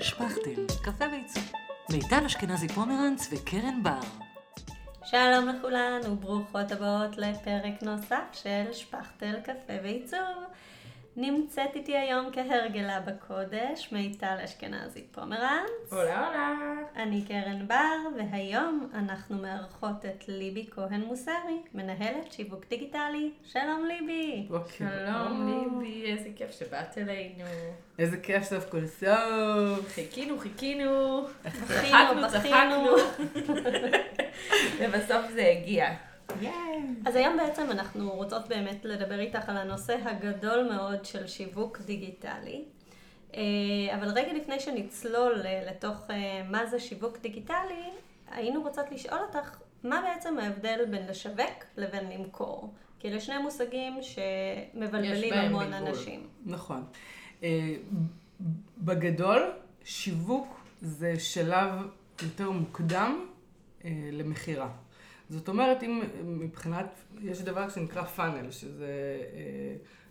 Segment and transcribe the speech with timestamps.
[0.00, 1.52] שפכטל, קפה ועיצוב.
[1.90, 4.00] מיטל אשכנזי פומרנץ וקרן בר.
[5.04, 10.44] שלום לכולן וברוכות הבאות לפרק נוסף של שפכטל קפה ועיצוב.
[11.16, 15.92] נמצאת איתי היום כהרגלה בקודש מיטל אשכנזי פומרנץ.
[15.92, 16.73] עולה עולה.
[17.04, 23.30] אני קרן בר, והיום אנחנו מארחות את ליבי כהן מוסרי, מנהלת שיווק דיגיטלי.
[23.44, 24.46] שלום ליבי.
[24.48, 25.48] בוקר שלום.
[25.48, 27.44] ליבי, איזה כיף שבאת אלינו.
[27.98, 29.94] איזה כיף סוף כל סוף.
[29.94, 31.20] חיכינו, חיכינו.
[31.44, 32.86] בכינו, בכינו.
[34.80, 35.86] ובסוף זה הגיע.
[37.06, 42.64] אז היום בעצם אנחנו רוצות באמת לדבר איתך על הנושא הגדול מאוד של שיווק דיגיטלי.
[43.34, 47.90] אה, אבל רגע לפני שנצלול אה, לתוך אה, מה זה שיווק דיגיטלי,
[48.30, 52.74] היינו רוצות לשאול אותך, מה בעצם ההבדל בין לשווק לבין למכור?
[52.98, 55.88] כי אלה שני מושגים שמבלבלים המון בלבול.
[55.88, 56.26] אנשים.
[56.46, 56.84] נכון.
[58.78, 59.50] בגדול,
[59.84, 61.70] שיווק זה שלב
[62.22, 63.26] יותר מוקדם
[64.12, 64.68] למכירה.
[65.30, 66.86] זאת אומרת, אם מבחינת,
[67.22, 69.18] יש דבר שנקרא פאנל, שזה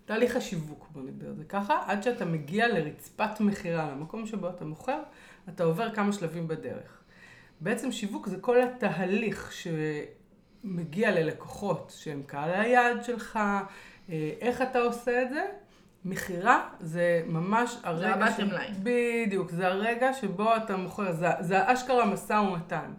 [0.06, 4.66] תהליך השיווק, בוא נגדיר את זה ככה, עד שאתה מגיע לרצפת מכירה, למקום שבו אתה
[4.66, 5.00] מוכר,
[5.50, 7.02] אתה עובר כמה שלבים בדרך.
[7.62, 9.52] בעצם שיווק זה כל התהליך
[10.64, 13.40] שמגיע ללקוחות שהם קהל היעד שלך,
[14.10, 15.46] אה, איך אתה עושה את זה.
[16.06, 18.14] מכירה זה ממש הרגע...
[18.26, 18.74] ה-bottom ש- line.
[18.84, 22.94] בדיוק, זה הרגע שבו אתה מוכר, זה, זה אשכרה משא ומתן.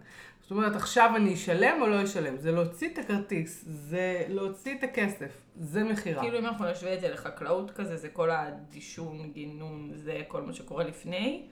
[0.45, 2.37] זאת אומרת, עכשיו אני אשלם או לא אשלם.
[2.37, 6.21] זה להוציא את הכרטיס, זה להוציא את הכסף, זה מכירה.
[6.21, 10.53] כאילו אם אנחנו נשווה את זה לחקלאות כזה, זה כל הדישון, גינון, זה כל מה
[10.53, 11.45] שקורה לפני,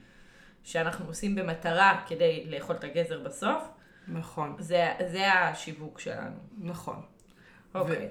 [0.63, 3.63] שאנחנו עושים במטרה כדי לאכול את הגזר בסוף,
[4.07, 6.35] נכון, זה, זה השיווק שלנו.
[6.57, 7.01] נכון.
[7.75, 8.09] אוקיי.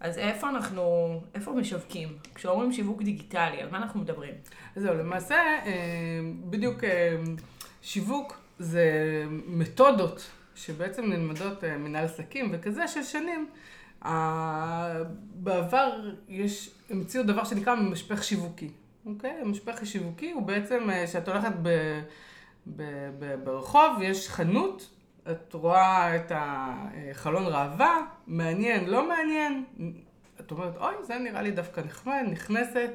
[0.00, 2.18] אז איפה אנחנו, איפה משווקים?
[2.34, 4.34] כשאומרים שיווק דיגיטלי, על מה אנחנו מדברים?
[4.76, 6.20] זהו, למעשה, אה,
[6.50, 7.16] בדיוק אה,
[7.82, 8.84] שיווק זה
[9.46, 13.48] מתודות שבעצם נלמדות אה, מנהל עסקים וכזה של שנים.
[15.34, 18.70] בעבר יש, המציאו דבר שנקרא משפך שיווקי,
[19.06, 19.30] אוקיי?
[19.30, 21.68] המשפך השיווקי הוא בעצם אה, שאת הולכת ב,
[22.66, 22.82] ב,
[23.18, 24.90] ב, ברחוב, יש חנות,
[25.30, 29.64] את רואה את החלון ראווה, מעניין, לא מעניין,
[30.40, 32.90] את אומרת, אוי, זה נראה לי דווקא נחמד, נכנסת,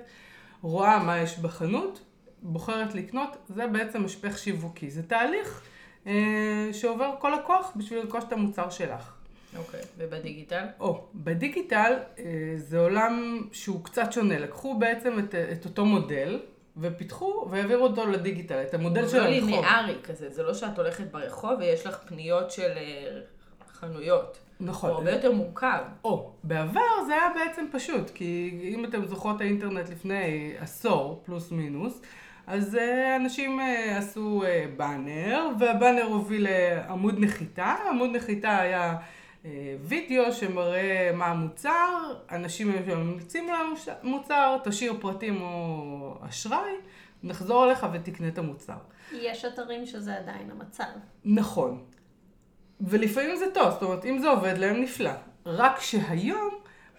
[0.62, 2.02] רואה מה יש בחנות,
[2.44, 4.90] בוחרת לקנות, זה בעצם משפך שיווקי.
[4.90, 5.62] זה תהליך
[6.08, 9.14] אה, שעובר כל לקוח בשביל לרכוש את המוצר שלך.
[9.58, 9.82] אוקיי.
[9.98, 10.66] ובדיגיטל?
[10.80, 12.24] או, בדיגיטל אה,
[12.58, 14.40] זה עולם שהוא קצת שונה.
[14.40, 16.40] לקחו בעצם את, את אותו מודל
[16.78, 19.50] ופיתחו והעבירו אותו לדיגיטל, את המודל של זה לא הרחוב.
[19.50, 23.20] ליניארי כזה, זה לא שאת הולכת ברחוב ויש לך פניות של אה,
[23.74, 24.38] חנויות.
[24.60, 24.90] נכון.
[24.90, 25.84] הוא הרבה יותר מורכב.
[26.04, 32.02] או, בעבר זה היה בעצם פשוט, כי אם אתם זוכרות האינטרנט לפני עשור, פלוס מינוס,
[32.48, 38.96] אז אה, אנשים אה, עשו אה, באנר, והבאנר הוביל לעמוד נחיתה, עמוד נחיתה היה
[39.46, 39.50] אה,
[39.84, 42.00] וידאו שמראה מה המוצר,
[42.32, 46.72] אנשים היו ממליצים לנו ש- מוצר, תשאיר פרטים או אשראי,
[47.24, 48.74] נחזור אליך ותקנה את המוצר.
[49.12, 50.84] יש אתרים שזה עדיין המצב.
[51.26, 51.84] נכון.
[52.82, 55.12] ולפעמים זה טוב, זאת אומרת, אם זה עובד להם נפלא.
[55.46, 56.50] רק שהיום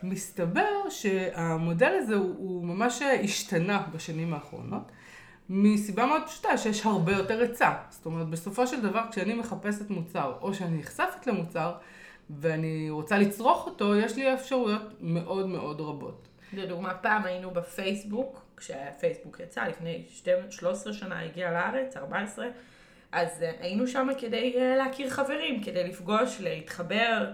[0.03, 4.93] מסתבר שהמודל הזה הוא, הוא ממש השתנה בשנים האחרונות,
[5.49, 7.72] מסיבה מאוד פשוטה, שיש הרבה יותר היצע.
[7.91, 11.75] זאת אומרת, בסופו של דבר, כשאני מחפשת מוצר, או שאני נחשפת למוצר,
[12.31, 16.28] ואני רוצה לצרוך אותו, יש לי אפשרויות מאוד מאוד רבות.
[16.53, 22.47] לדוגמה, פעם היינו בפייסבוק, כשהפייסבוק יצא לפני 12, 13 שנה, הגיע לארץ, 14,
[23.12, 27.32] אז אה, היינו שם כדי אה, להכיר חברים, כדי לפגוש, להתחבר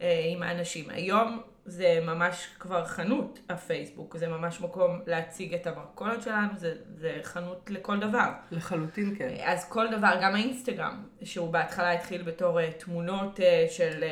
[0.00, 0.90] אה, עם האנשים.
[0.90, 7.18] היום זה ממש כבר חנות, הפייסבוק, זה ממש מקום להציג את המרכולת שלנו, זה, זה
[7.22, 8.30] חנות לכל דבר.
[8.50, 9.34] לחלוטין כן.
[9.44, 14.04] אז כל דבר, גם האינסטגרם, שהוא בהתחלה התחיל בתור אה, תמונות אה, של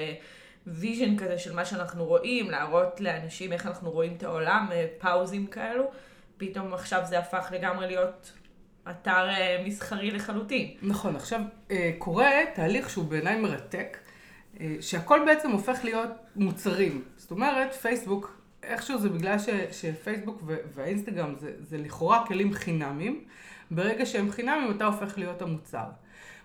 [0.67, 5.46] vision כזה של מה שאנחנו רואים, להראות לאנשים איך אנחנו רואים את העולם, אה, פאוזים
[5.46, 5.90] כאלו,
[6.37, 8.32] פתאום עכשיו זה הפך לגמרי להיות
[8.90, 9.28] אתר
[9.64, 10.75] מסחרי לחלוטין.
[10.82, 11.40] נכון, עכשיו
[11.99, 13.99] קורה תהליך שהוא בעיניי מרתק,
[14.81, 17.03] שהכל בעצם הופך להיות מוצרים.
[17.17, 23.25] זאת אומרת, פייסבוק, איכשהו זה בגלל ש, שפייסבוק ו- והאינסטגרם זה, זה לכאורה כלים חינמים,
[23.71, 25.85] ברגע שהם חינמים אתה הופך להיות המוצר.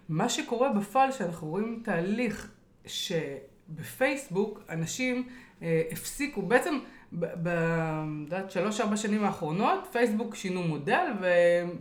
[0.10, 2.52] מה שקורה בפועל, שאנחנו רואים תהליך
[2.86, 5.28] שבפייסבוק אנשים
[5.62, 6.80] אה, הפסיקו, בעצם
[7.14, 11.28] ב- ב- יודעת, שלוש-ארבע שנים האחרונות, פייסבוק שינו מודל, ו-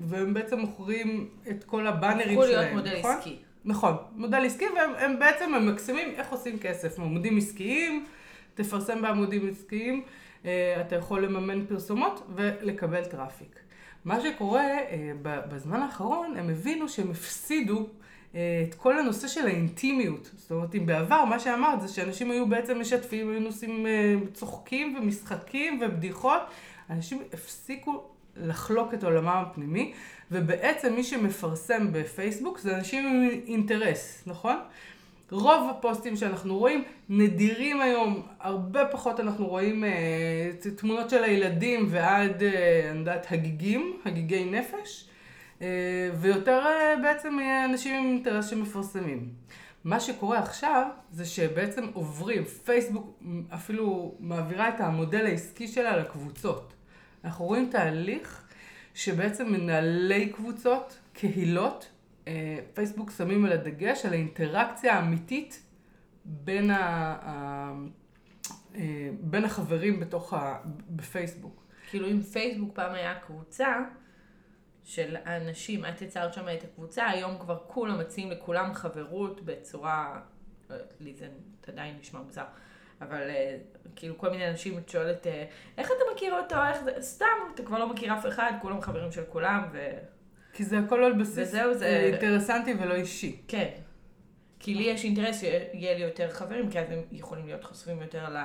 [0.00, 3.16] והם בעצם מוכרים את כל הבאנרים הפכו שלהם, להיות מודל נכון?
[3.18, 3.38] עסקי.
[3.64, 6.98] נכון, מודל עסקי, והם הם בעצם ממקסמים איך עושים כסף.
[6.98, 8.04] עמודים עסקיים,
[8.54, 10.02] תפרסם בעמודים עסקיים,
[10.44, 13.58] אה, אתה יכול לממן פרסומות ולקבל traffic.
[14.04, 17.86] מה שקורה אה, בזמן האחרון, הם הבינו שהם הפסידו
[18.34, 20.30] אה, את כל הנושא של האינטימיות.
[20.36, 23.86] זאת אומרת, אם בעבר מה שאמרת זה שאנשים היו בעצם משתפים, היו נושאים
[24.32, 26.40] צוחקים ומשחקים ובדיחות,
[26.90, 28.04] אנשים הפסיקו
[28.36, 29.92] לחלוק את עולמם הפנימי,
[30.32, 34.56] ובעצם מי שמפרסם בפייסבוק זה אנשים עם אינטרס, נכון?
[35.30, 39.90] רוב הפוסטים שאנחנו רואים נדירים היום, הרבה פחות אנחנו רואים אה,
[40.76, 45.08] תמונות של הילדים ועד, אה, אני יודעת, הגיגים, הגיגי נפש,
[45.62, 45.66] אה,
[46.20, 49.28] ויותר אה, בעצם אנשים עם אינטרס שמפרסמים.
[49.84, 53.22] מה שקורה עכשיו זה שבעצם עוברים, פייסבוק
[53.54, 56.72] אפילו מעבירה את המודל העסקי שלה לקבוצות.
[57.24, 58.42] אנחנו רואים תהליך
[58.94, 61.88] שבעצם מנהלי קבוצות, קהילות,
[62.28, 65.62] אה, פייסבוק שמים על הדגש על האינטראקציה האמיתית
[66.24, 67.16] בין, ה,
[68.74, 70.58] אה, בין החברים בתוך ה...
[70.90, 71.62] בפייסבוק.
[71.90, 73.78] כאילו אם פייסבוק פעם היה קבוצה
[74.84, 80.20] של אנשים, את יצרת שם את הקבוצה, היום כבר כולם מציעים לכולם חברות בצורה,
[80.70, 81.28] לא לי זה
[81.66, 82.44] עדיין נשמע מוזר,
[83.02, 83.56] אבל אה,
[83.96, 85.26] כאילו כל מיני אנשים, את שואלת,
[85.78, 89.12] איך אתה מכיר אותו, איך זה, סתם, אתה כבר לא מכיר אף אחד, כולם חברים
[89.12, 89.78] של כולם, ו...
[90.52, 91.86] כי זה הכל על בסיס וזהו, זה...
[91.86, 93.36] אינטרסנטי ולא אישי.
[93.48, 93.68] כן.
[94.58, 98.28] כי לי יש אינטרס שיהיה לי יותר חברים, כי אז הם יכולים להיות חושפים יותר
[98.28, 98.36] ל...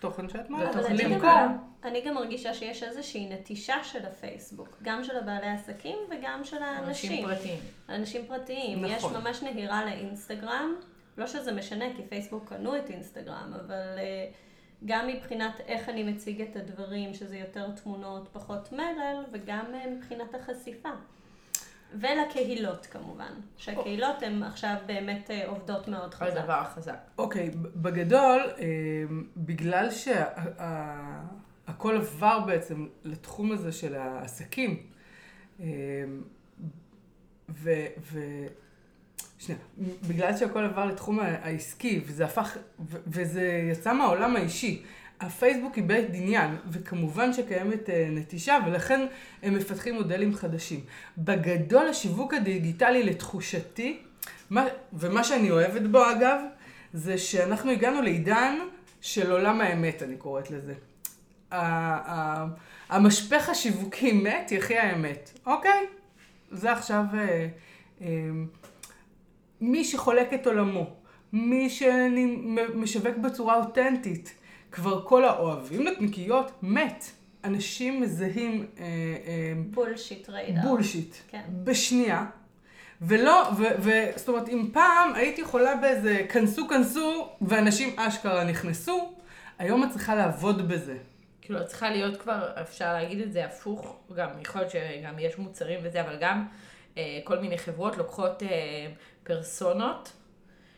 [0.00, 0.70] תוכן שאת מעלה.
[0.70, 5.98] אבל אני גם, אני גם מרגישה שיש איזושהי נטישה של הפייסבוק, גם של הבעלי העסקים
[6.10, 7.12] וגם של האנשים.
[7.12, 7.58] אנשים פרטיים.
[7.88, 8.84] אנשים פרטיים.
[8.84, 9.10] נכון.
[9.12, 10.74] יש ממש נהירה לאינסטגרם,
[11.18, 14.34] לא שזה משנה, כי פייסבוק קנו את אינסטגרם, אבל uh,
[14.84, 20.34] גם מבחינת איך אני מציג את הדברים, שזה יותר תמונות, פחות מלל, וגם uh, מבחינת
[20.34, 20.90] החשיפה.
[22.00, 26.34] ולקהילות כמובן, שהקהילות הן עכשיו באמת אה, עובדות מאוד חזק.
[26.34, 26.98] זה דבר חזק.
[27.18, 28.66] אוקיי, בגדול, אה,
[29.36, 34.86] בגלל שהכל עבר בעצם לתחום הזה של העסקים,
[35.60, 35.66] אה,
[37.48, 37.70] ו...
[38.00, 38.20] ו...
[39.44, 39.60] שנייה,
[40.08, 42.56] בגלל שהכל עבר לתחום העסקי, וזה הפך,
[43.06, 44.82] וזה יצא מהעולם האישי.
[45.20, 49.06] הפייסבוק איבד עניין, וכמובן שקיימת אה, נטישה, ולכן
[49.42, 50.80] הם מפתחים מודלים חדשים.
[51.18, 53.98] בגדול השיווק הדיגיטלי לתחושתי,
[54.50, 56.40] מה, ומה שאני אוהבת בו אגב,
[56.92, 58.58] זה שאנחנו הגענו לעידן
[59.00, 60.74] של עולם האמת, אני קוראת לזה.
[62.88, 65.86] המשפך השיווקי מת, יחי האמת, אוקיי?
[66.50, 67.48] זה עכשיו אה,
[68.00, 68.06] אה,
[69.64, 70.86] מי שחולק את עולמו,
[71.32, 74.34] מי שמשווק בצורה אותנטית.
[74.72, 77.04] כבר כל האוהבים נקניקיות מת.
[77.44, 78.66] אנשים מזהים...
[79.70, 80.60] בולשיט ריידר.
[80.62, 81.14] בולשיט.
[81.28, 81.42] כן.
[81.64, 82.26] בשנייה.
[83.02, 89.12] ולא, וזאת אומרת, אם פעם הייתי יכולה באיזה כנסו כנסו, ואנשים אשכרה נכנסו,
[89.58, 90.96] היום את צריכה לעבוד בזה.
[91.40, 95.38] כאילו, את צריכה להיות כבר, אפשר להגיד את זה הפוך, גם יכול להיות שגם יש
[95.38, 96.46] מוצרים וזה, אבל גם
[97.24, 98.48] כל מיני חברות לוקחות אה,
[99.24, 100.12] פרסונות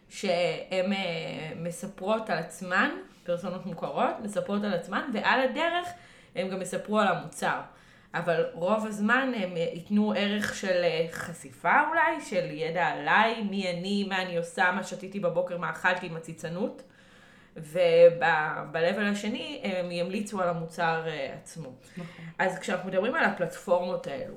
[0.08, 2.90] שהן אה, מספרות על עצמן
[3.24, 5.88] פרסונות מוכרות, מספרות על עצמן, ועל הדרך
[6.34, 7.60] הם גם יספרו על המוצר.
[8.14, 14.04] אבל רוב הזמן הם ייתנו ערך של אה, חשיפה אולי, של ידע עליי, מי אני,
[14.08, 16.82] מה אני עושה, מה שתיתי בבוקר, מה אכלתי עם הציצנות.
[17.56, 21.72] וב-level השני הם ימליצו על המוצר אה, עצמו.
[21.96, 22.24] נכון.
[22.38, 24.34] אז כשאנחנו מדברים על הפלטפורמות האלו,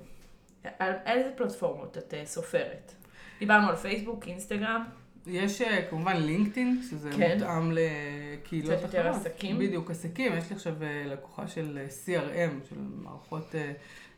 [0.80, 2.94] על איזה פלטפורמות את אה, סופרת?
[3.40, 4.84] דיברנו על פייסבוק, אינסטגרם.
[5.28, 7.38] יש אה, כמובן לינקדאין, שזה כן.
[7.40, 8.90] מותאם לקהילות אחרות.
[8.90, 9.60] קצת יותר עסקים.
[9.60, 10.38] בדיוק, עסקים.
[10.38, 13.56] יש לי עכשיו אה, לקוחה של CRM, של מערכות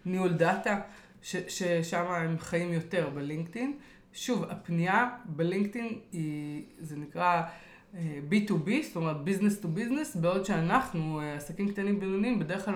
[0.05, 0.81] ניהול דאטה,
[1.21, 3.77] ששם הם חיים יותר בלינקדאין.
[4.13, 7.41] שוב, הפנייה בלינקדאין היא, זה נקרא
[8.29, 12.75] B2B, זאת אומרת business to business, בעוד שאנחנו, עסקים קטנים בינוניים, בדרך כלל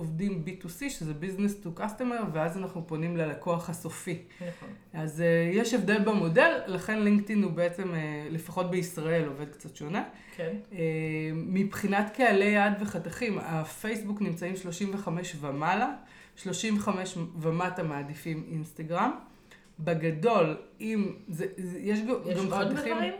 [0.00, 4.22] עובדים B2C, שזה business to customer, ואז אנחנו פונים ללקוח הסופי.
[4.36, 4.68] נכון.
[4.92, 7.96] אז uh, יש הבדל במודל, לכן לינקדאין הוא בעצם, uh,
[8.30, 10.04] לפחות בישראל, עובד קצת שונה.
[10.36, 10.52] כן.
[10.72, 10.76] Uh,
[11.34, 15.94] מבחינת קהלי יעד וחתכים, הפייסבוק נמצאים 35 ומעלה,
[16.36, 19.10] 35 ומטה מעדיפים אינסטגרם.
[19.80, 22.36] בגדול, אם זה, זה יש, יש גם חתכים...
[22.36, 23.12] יש עוד דברים?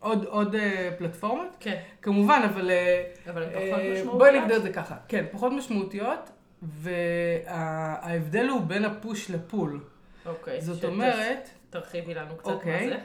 [0.00, 0.58] עוד, עוד uh,
[0.98, 1.56] פלטפורמות?
[1.60, 1.80] כן.
[2.02, 2.70] כמובן, אבל...
[2.70, 4.18] Uh, אבל הן פחות uh, משמעותיות.
[4.18, 4.96] בואי נגדיר את זה ככה.
[5.08, 6.30] כן, פחות משמעותיות,
[6.62, 9.84] וההבדל הוא בין הפוש לפול.
[10.26, 10.60] אוקיי.
[10.60, 11.48] זאת אומרת...
[11.70, 12.98] תרחיבי לנו קצת אוקיי, מה זה.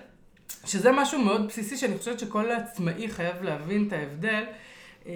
[0.68, 4.44] שזה משהו מאוד בסיסי, שאני חושבת שכל עצמאי חייב להבין את ההבדל.
[5.04, 5.08] Uh,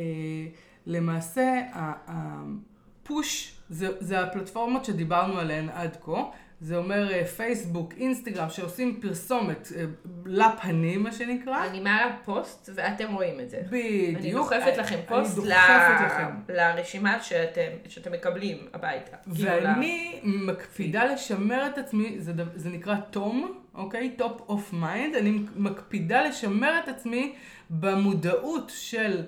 [0.88, 1.62] למעשה,
[2.08, 6.24] הפוש זה, זה הפלטפורמות שדיברנו עליהן עד כה,
[6.62, 9.86] זה אומר אה, פייסבוק, אינסטגרם, שעושים פרסומת אה,
[10.26, 11.68] לפנים, מה שנקרא.
[11.68, 13.62] אני מעלה פוסט ואתם רואים את זה.
[13.70, 14.18] בדיוק.
[14.18, 15.54] אני דוחפת לכם פוסט ל...
[16.06, 16.26] לכם.
[16.50, 19.18] לרשימה שאתם, שאתם מקבלים הביתה.
[19.36, 24.16] כאילו, ואני מקפידה לשמר את עצמי, זה, זה נקרא תום, אוקיי?
[24.20, 27.36] top of mind, אני מקפידה לשמר את עצמי
[27.70, 29.22] במודעות של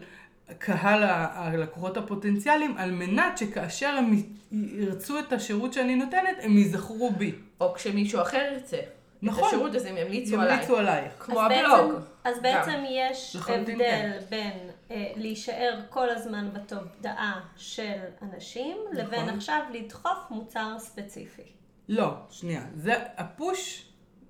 [0.54, 7.36] קהל הלקוחות הפוטנציאליים, על מנת שכאשר הם ירצו את השירות שאני נותנת, הם ייזכרו בי.
[7.62, 8.78] או כשמישהו אחר ירצה.
[9.22, 9.44] נכון.
[9.44, 10.54] את השירות הזה הם ימליצו עליי.
[10.54, 11.14] ימליצו עלייך.
[11.20, 11.92] כמו אז הבלוג.
[11.92, 14.26] בעצם, אז בעצם יש לחלוטין הבדל כן.
[14.30, 19.36] בין אה, להישאר כל הזמן בתודעה של אנשים, לבין נכון.
[19.36, 21.42] עכשיו לדחוף מוצר ספציפי.
[21.90, 22.62] לא, שנייה.
[22.76, 23.86] זה, הפוש,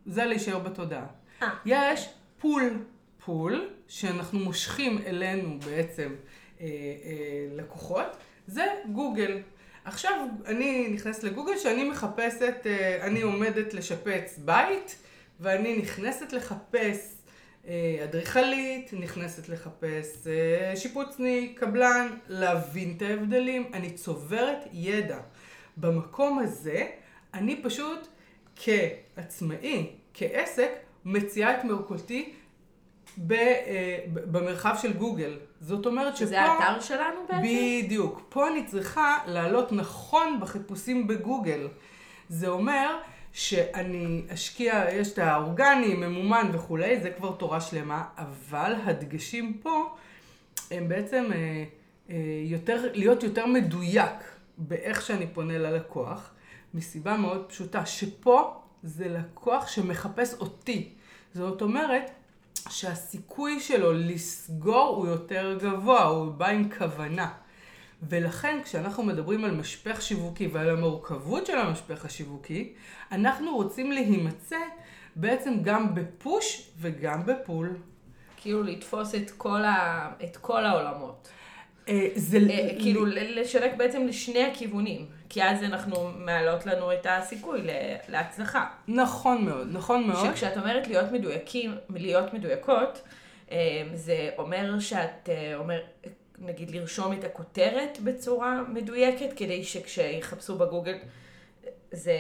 [0.06, 1.06] זה להישאר בתודעה.
[1.44, 1.50] אה.
[1.66, 2.10] יש
[2.40, 2.84] פול,
[3.28, 6.16] פול, שאנחנו מושכים אלינו בעצם
[6.62, 6.70] אה, אה,
[7.56, 8.18] לקוחות,
[8.48, 9.42] זה גוגל.
[9.86, 14.96] עכשיו אני נכנסת לגוגל שאני מחפשת, אה, אני עומדת לשפץ בית,
[15.40, 17.16] ואני נכנסת לחפש
[17.68, 25.20] אה, אדריכלית, נכנסת לחפש אה, שיפוצניק, קבלן, להבין את ההבדלים, אני צוברת ידע.
[25.78, 26.88] במקום הזה,
[27.34, 28.08] אני פשוט
[28.56, 30.70] כעצמאי, כעסק,
[31.06, 32.34] מציעה את מרכולתי
[33.18, 35.38] ב, אה, ב- במרחב של גוגל.
[35.62, 36.26] זאת אומרת שפה...
[36.26, 37.42] שזה האתר שלנו בעצם?
[37.44, 38.22] בדיוק.
[38.30, 41.68] פה אני צריכה לעלות נכון בחיפושים בגוגל.
[42.30, 42.98] זה אומר
[43.32, 49.96] שאני אשקיע, יש את האורגני, ממומן וכולי, זה כבר תורה שלמה, אבל הדגשים פה
[50.72, 51.64] הם בעצם אה,
[52.10, 54.14] אה, יותר, להיות יותר מדויק
[54.58, 56.32] באיך שאני פונה ללקוח,
[56.74, 60.90] מסיבה מאוד פשוטה, שפה זה לקוח שמחפש אותי.
[61.34, 62.12] זאת אומרת,
[62.70, 67.32] שהסיכוי שלו לסגור הוא יותר גבוה, הוא בא עם כוונה.
[68.04, 72.74] ולכן כשאנחנו מדברים על משפך שיווקי ועל המורכבות של המשפך השיווקי,
[73.12, 74.58] אנחנו רוצים להימצא
[75.16, 77.78] בעצם גם בפוש וגם בפול.
[78.38, 80.10] כאילו לתפוס את כל, ה...
[80.24, 81.28] את כל העולמות.
[81.90, 85.06] אה, זה אה, כאילו לשווק בעצם לשני הכיוונים.
[85.30, 88.66] כי אז אנחנו מעלות לנו את הסיכוי ל- להצלחה.
[88.88, 90.26] נכון מאוד, נכון מאוד.
[90.26, 93.02] שכשאת אומרת להיות מדויקים, להיות מדויקות,
[93.52, 93.58] אה,
[93.94, 95.80] זה אומר שאת אה, אומר,
[96.40, 100.98] נגיד לרשום את הכותרת בצורה מדויקת, כדי שכשיחפשו בגוגל
[101.92, 102.14] זה,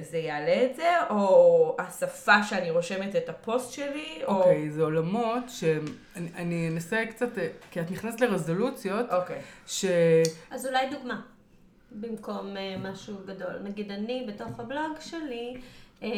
[0.00, 4.32] זה יעלה את זה, או השפה שאני רושמת את הפוסט שלי, או...
[4.32, 9.40] אוקיי, זה עולמות שאני אני אנסה קצת, אה, כי את נכנסת לרזולוציות, אוקיי.
[9.66, 9.84] ש...
[10.50, 11.20] אז אולי דוגמה,
[12.00, 13.58] במקום אה, משהו גדול.
[13.64, 15.56] נגיד אני בתוך הבלוג שלי,
[16.02, 16.08] אה,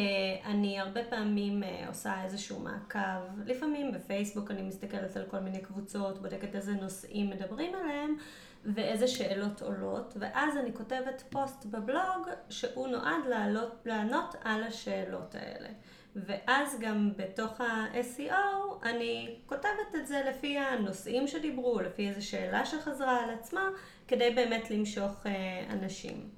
[0.45, 6.21] אני הרבה פעמים אה, עושה איזשהו מעקב, לפעמים בפייסבוק אני מסתכלת על כל מיני קבוצות,
[6.21, 8.15] בודקת איזה נושאים מדברים עליהם,
[8.65, 15.69] ואיזה שאלות עולות, ואז אני כותבת פוסט בבלוג שהוא נועד לעלות, לענות על השאלות האלה.
[16.15, 18.33] ואז גם בתוך ה-SEO
[18.83, 23.69] אני כותבת את זה לפי הנושאים שדיברו, לפי איזו שאלה שחזרה על עצמה,
[24.07, 26.29] כדי באמת למשוך אה, אנשים.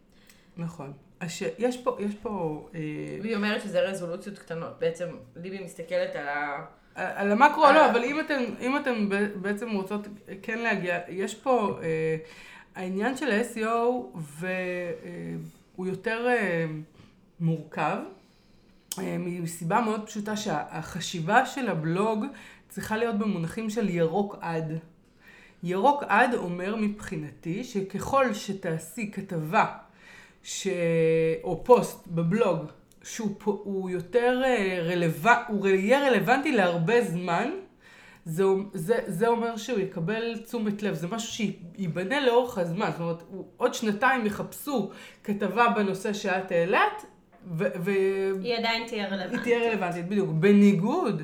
[0.58, 0.94] נכון.
[1.22, 1.42] הש...
[1.42, 2.68] יש פה, יש פה...
[2.76, 2.80] אה,
[3.22, 4.80] והיא אומרת שזה רזולוציות קטנות.
[4.80, 6.66] בעצם ליבי מסתכלת על ה...
[6.96, 7.74] על המקרו אה.
[7.74, 9.10] לא, אבל אם אתם, אם אתם
[9.42, 10.08] בעצם רוצות
[10.42, 12.16] כן להגיע, יש פה אה,
[12.76, 16.66] העניין של ה-SEO והוא יותר אה,
[17.40, 17.98] מורכב,
[19.00, 22.26] אה, מסיבה מאוד פשוטה שהחשיבה של הבלוג
[22.70, 24.74] צריכה להיות במונחים של ירוק עד.
[25.64, 29.66] ירוק עד אומר מבחינתי שככל שתעשי כתבה
[30.44, 30.68] ש...
[31.44, 32.66] או פוסט בבלוג
[33.04, 34.42] שהוא פה, הוא יותר
[34.84, 37.50] רלוונטי, הוא יהיה רלוונטי להרבה זמן,
[38.26, 38.44] זה,
[38.74, 43.46] זה, זה אומר שהוא יקבל תשומת לב, זה משהו שייבנה לאורך הזמן, זאת אומרת, הוא,
[43.58, 44.92] עוד שנתיים יחפשו
[45.24, 47.06] כתבה בנושא שאת העלית,
[47.58, 47.66] ו...
[47.84, 47.92] ו...
[48.44, 49.44] היא עדיין תהיה היא רלוונטית.
[49.44, 50.30] תהיה רלוונטית, בדיוק.
[50.30, 51.24] בניגוד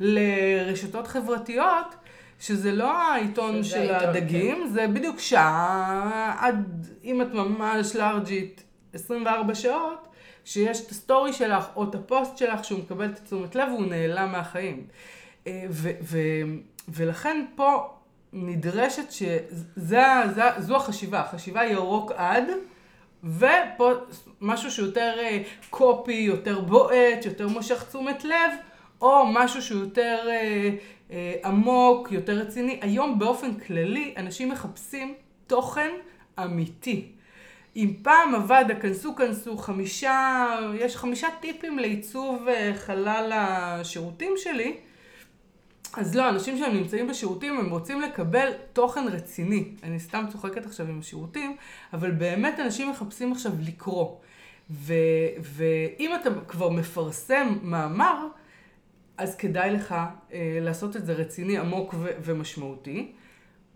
[0.00, 1.94] לרשתות חברתיות,
[2.40, 8.38] שזה לא העיתון שזה של העיתון, הדגים, זה בדיוק שעה, עד, אם את ממש large
[8.38, 10.07] ית, 24 שעות,
[10.48, 13.86] שיש את ה story שלך או את הפוסט שלך שהוא מקבל את תשומת לב והוא
[13.86, 14.86] נעלם מהחיים.
[15.46, 16.42] אה, ו- ו-
[16.88, 17.94] ולכן פה
[18.32, 22.44] נדרשת שזו החשיבה, החשיבה ירוק עד.
[23.24, 23.92] ופה
[24.40, 25.14] משהו שיותר
[25.70, 28.52] קופי, יותר בועט, יותר מושך תשומת לב,
[29.00, 30.70] או משהו שהוא יותר אה,
[31.10, 32.78] אה, עמוק, יותר רציני.
[32.82, 35.14] היום באופן כללי אנשים מחפשים
[35.46, 35.90] תוכן
[36.38, 37.17] אמיתי.
[37.78, 44.76] אם פעם עבד הכנסו כנסו חמישה, יש חמישה טיפים לעיצוב אה, חלל השירותים שלי,
[45.96, 49.64] אז לא, אנשים שהם נמצאים בשירותים, הם רוצים לקבל תוכן רציני.
[49.82, 51.56] אני סתם צוחקת עכשיו עם השירותים,
[51.92, 54.16] אבל באמת אנשים מחפשים עכשיו לקרוא.
[54.70, 54.94] ו,
[55.42, 58.26] ואם אתה כבר מפרסם מאמר,
[59.16, 59.94] אז כדאי לך
[60.32, 63.12] אה, לעשות את זה רציני, עמוק ו- ומשמעותי.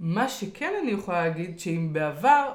[0.00, 2.52] מה שכן אני יכולה להגיד, שאם בעבר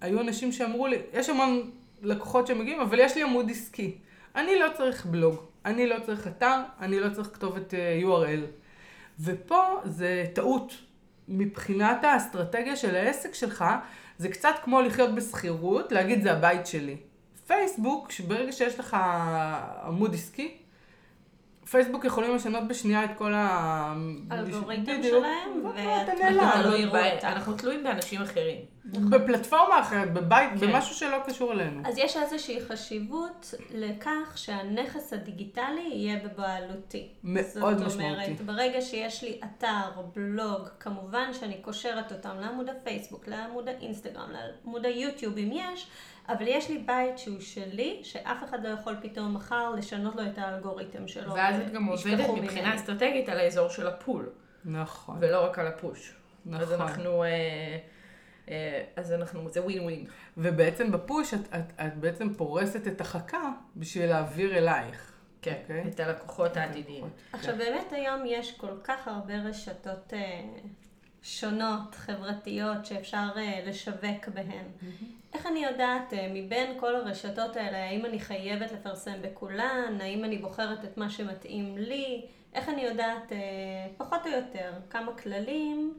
[0.00, 1.70] היו אנשים שאמרו לי, יש המון
[2.02, 3.98] לקוחות שמגיעים, אבל יש לי עמוד עסקי.
[4.36, 8.40] אני לא צריך בלוג, אני לא צריך אתר, אני לא צריך כתובת אה, URL.
[9.20, 10.72] ופה זה טעות.
[11.28, 13.64] מבחינת האסטרטגיה של העסק שלך,
[14.18, 16.96] זה קצת כמו לחיות בשכירות, להגיד זה הבית שלי.
[17.46, 18.96] פייסבוק, ברגע שיש לך
[19.86, 20.56] עמוד עסקי,
[21.70, 23.94] פייסבוק יכולים לשנות בשנייה את כל ה...
[24.32, 25.02] אלגוריתם.
[25.02, 26.38] שלהם, ואתה ואת נעלם.
[26.38, 27.24] אתה לא תלוי יראו ב- אותך.
[27.24, 28.75] אנחנו תלויים באנשים אחרים.
[28.86, 30.72] בפלטפורמה אחרת, בבית, כן.
[30.72, 31.82] במשהו שלא קשור אלינו.
[31.84, 37.08] אז יש איזושהי חשיבות לכך שהנכס הדיגיטלי יהיה בבעלותי.
[37.24, 38.42] מאוד זאת אומרת, משמעותי.
[38.44, 45.38] ברגע שיש לי אתר, בלוג, כמובן שאני קושרת אותם לעמוד הפייסבוק, לעמוד האינסטגרם, לעמוד היוטיוב
[45.38, 45.86] אם יש,
[46.28, 50.38] אבל יש לי בית שהוא שלי, שאף אחד לא יכול פתאום מחר לשנות לו את
[50.38, 51.34] האלגוריתם שלו.
[51.34, 52.28] ואז את גם עובדת.
[52.42, 54.28] מבחינה אסטרטגית על האזור של הפול,
[54.64, 55.16] נכון.
[55.20, 56.14] ולא רק על הפוש.
[56.54, 56.86] אז נכון.
[56.86, 57.78] אנחנו, אה, אה,
[58.96, 60.06] אז אנחנו, זה ווין ווין.
[60.36, 65.12] ובעצם בפוש את, את, את בעצם פורסת את החכה בשביל להעביר אלייך.
[65.42, 65.84] כן, אוקיי.
[65.88, 67.04] את הלקוחות העתידיים.
[67.32, 70.40] עכשיו באמת היום יש כל כך הרבה רשתות אה,
[71.22, 74.64] שונות, חברתיות, שאפשר אה, לשווק בהן.
[75.34, 80.38] איך אני יודעת אה, מבין כל הרשתות האלה, האם אני חייבת לפרסם בכולן, האם אני
[80.38, 83.38] בוחרת את מה שמתאים לי, איך אני יודעת אה,
[83.96, 85.94] פחות או יותר כמה כללים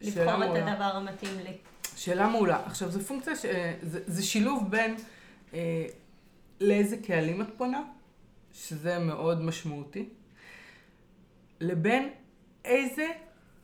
[0.00, 0.62] לבחור את.
[0.62, 1.56] הדבר המתאים לי.
[2.00, 2.62] שאלה מעולה.
[2.66, 3.46] עכשיו, זו פונקציה, ש...
[3.82, 4.96] זה, זה שילוב בין
[5.54, 5.86] אה,
[6.60, 7.82] לאיזה קהלים את פונה,
[8.52, 10.08] שזה מאוד משמעותי,
[11.60, 12.10] לבין
[12.64, 13.06] איזה,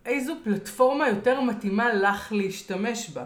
[0.06, 3.24] איזו פלטפורמה יותר מתאימה לך להשתמש בה.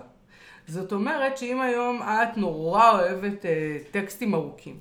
[0.66, 4.80] זאת אומרת שאם היום את נורא אוהבת אה, טקסטים ארוכים,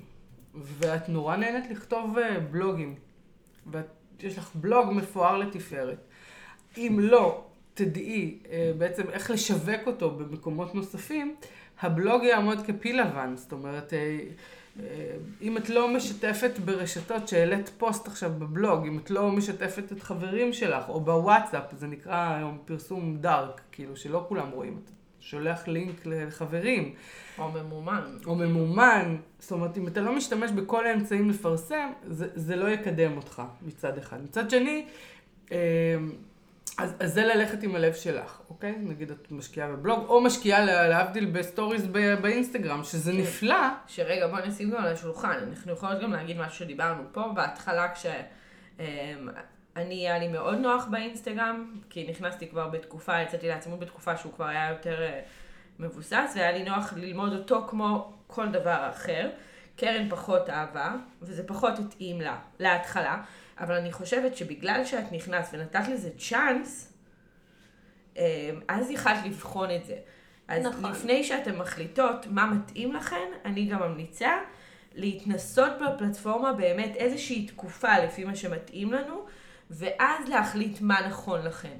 [0.54, 2.94] ואת נורא נהנית לכתוב אה, בלוגים,
[3.66, 5.98] ויש לך בלוג מפואר לתפארת,
[6.76, 11.34] אם לא תדעי אה, בעצם איך לשווק אותו במקומות נוספים,
[11.80, 13.36] הבלוג יעמוד כפיל לבן.
[13.36, 14.18] זאת אומרת, אה,
[14.80, 20.02] אה, אם את לא משתפת ברשתות שהעלית פוסט עכשיו בבלוג, אם את לא משתפת את
[20.02, 25.68] חברים שלך, או בוואטסאפ, זה נקרא היום פרסום דארק, כאילו שלא כולם רואים, אתה שולח
[25.68, 26.94] לינק לחברים,
[27.38, 28.16] או ממומן.
[28.26, 33.16] או ממומן, זאת אומרת, אם אתה לא משתמש בכל האמצעים לפרסם, זה, זה לא יקדם
[33.16, 34.22] אותך מצד אחד.
[34.22, 34.86] מצד שני,
[36.82, 38.74] אז, אז זה ללכת עם הלב שלך, אוקיי?
[38.78, 43.18] נגיד את משקיעה בבלוג, או משקיעה לה- להבדיל בסטוריז ב- באינסטגרם, שזה כן.
[43.18, 43.56] נפלא.
[43.86, 45.38] שרגע, בוא נשים גם על השולחן.
[45.50, 48.06] אנחנו יכולות גם להגיד משהו שדיברנו פה בהתחלה, כש...
[48.80, 48.84] אמ,
[49.76, 54.70] היה לי מאוד נוח באינסטגרם, כי נכנסתי כבר בתקופה, יצאתי לעצמאות בתקופה שהוא כבר היה
[54.70, 55.20] יותר אה,
[55.78, 59.30] מבוסס, והיה לי נוח ללמוד אותו כמו כל דבר אחר.
[59.76, 63.22] קרן פחות אהבה, וזה פחות התאים לה, להתחלה,
[63.60, 66.92] אבל אני חושבת שבגלל שאת נכנסת ונתת לזה צ'אנס,
[68.16, 68.22] אמ,
[68.68, 69.96] אז יכלת לבחון את זה.
[70.48, 70.90] אז נכון.
[70.90, 74.30] לפני שאתן מחליטות מה מתאים לכן, אני גם ממליצה
[74.94, 79.26] להתנסות בפלטפורמה באמת איזושהי תקופה לפי מה שמתאים לנו,
[79.70, 81.76] ואז להחליט מה נכון לכן.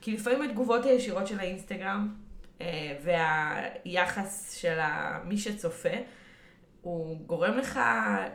[0.00, 2.14] כי לפעמים התגובות הישירות של האינסטגרם
[2.60, 2.96] אה,
[3.84, 4.78] והיחס של
[5.24, 5.88] מי שצופה,
[6.82, 7.80] הוא גורם לך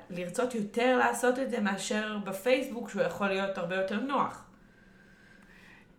[0.09, 4.43] לרצות יותר לעשות את זה מאשר בפייסבוק, שהוא יכול להיות הרבה יותר נוח.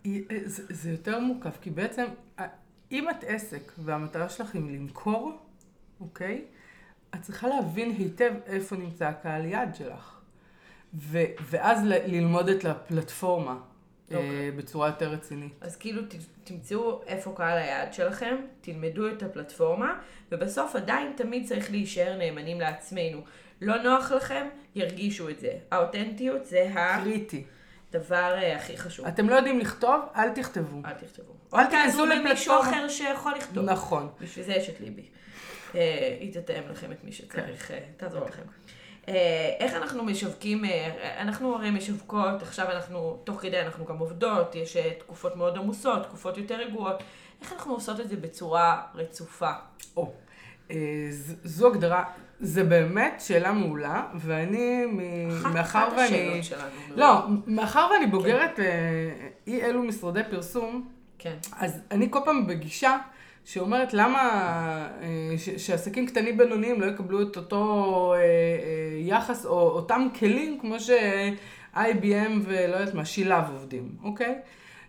[0.03, 2.05] היא- זה, זה יותר מורכב, כי בעצם,
[2.39, 2.47] אה,
[2.91, 5.37] אם את עסק והמטרה שלך היא למכור,
[5.99, 6.45] אוקיי?
[7.15, 10.19] את צריכה להבין היטב איפה נמצא הקהל יעד שלך.
[10.93, 13.57] ו, ואז ל, ללמוד את הפלטפורמה
[14.11, 14.51] אה, אוקיי.
[14.51, 15.53] בצורה יותר רצינית.
[15.61, 19.99] אז כאילו ת- תמצאו איפה קהל היעד שלכם, תלמדו את הפלטפורמה,
[20.31, 23.21] ובסוף עדיין תמיד צריך להישאר נאמנים לעצמנו.
[23.61, 25.51] לא נוח לכם, ירגישו את זה.
[25.71, 26.71] האותנטיות זה
[27.03, 27.43] קריטי.
[27.89, 29.05] הדבר אה, הכי חשוב.
[29.05, 30.81] אתם לא יודעים לכתוב, אל תכתבו.
[30.85, 31.33] אל תכתבו.
[31.53, 32.59] אל או תעזרו תיכנסו למישהו.
[32.61, 33.65] אחר שיכול לכתוב.
[33.65, 34.09] נכון.
[34.21, 35.05] בשביל זה יש את ליבי.
[35.75, 38.41] אה, היא תתאם לכם את מי שצריך, אה, תעזור לכם.
[39.07, 39.13] אה,
[39.59, 40.89] איך אנחנו משווקים, אה,
[41.21, 46.03] אנחנו הרי משווקות, עכשיו אנחנו, תוך כדי אנחנו גם עובדות, יש אה, תקופות מאוד עמוסות,
[46.03, 47.03] תקופות יותר רגועות.
[47.41, 49.51] איך אנחנו עושות את זה בצורה רצופה?
[49.97, 50.11] או,
[51.43, 52.03] זו הגדרה,
[52.39, 54.85] זה באמת שאלה מעולה, ואני,
[55.41, 56.05] אחת- מאחר אחת ואני...
[56.39, 56.95] השאלות שלנו.
[56.95, 58.65] לא, מאחר ואני בוגרת אה,
[59.47, 61.35] אי אלו משרדי פרסום, כן.
[61.59, 62.97] אז אני כל פעם בגישה
[63.53, 64.19] שאומרת למה
[65.01, 65.07] אה,
[65.37, 67.63] ש- שעסקים קטנים בינוניים לא יקבלו את אותו
[68.13, 68.23] אה, אה,
[68.99, 74.35] יחס או אותם כלים כמו ש-IBM ולא יודעת מה, שילב עובדים, אוקיי?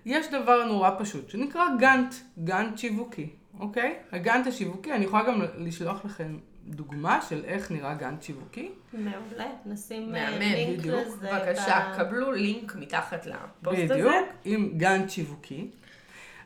[0.07, 3.27] יש דבר נורא פשוט שנקרא גאנט, גאנט שיווקי,
[3.61, 3.94] אוקיי?
[4.12, 8.70] הגאנט השיווקי, אני יכולה גם לשלוח לכם דוגמה של איך נראה גאנט שיווקי.
[8.92, 10.96] מעולה, נשים לינק בדיוק.
[11.07, 11.29] לזה.
[11.33, 14.16] בבקשה, ב- קבלו לינק מתחת לפוסט בדיוק, הזה.
[14.44, 15.66] עם גאנט שיווקי.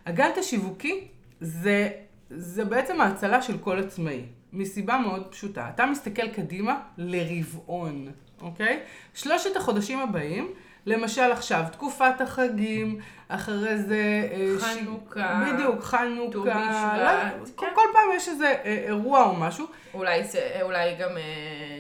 [0.07, 1.09] הגאנט השיווקי
[1.41, 1.89] זה,
[2.31, 5.69] זה בעצם ההצלה של כל עצמאי, מסיבה מאוד פשוטה.
[5.75, 8.09] אתה מסתכל קדימה לרבעון,
[8.41, 8.81] אוקיי?
[9.15, 10.49] שלושת החודשים הבאים,
[10.87, 14.29] למשל עכשיו, תקופת החגים, אחרי זה...
[14.33, 16.39] אה, ש- חנוכה, בדיוק, ט"ו חנוכה.
[16.39, 17.09] בשבט, לא,
[17.47, 17.53] כן.
[17.55, 19.67] כל, כל פעם יש איזה אה, אירוע או משהו.
[19.95, 21.23] אולי, זה- אולי גם אה,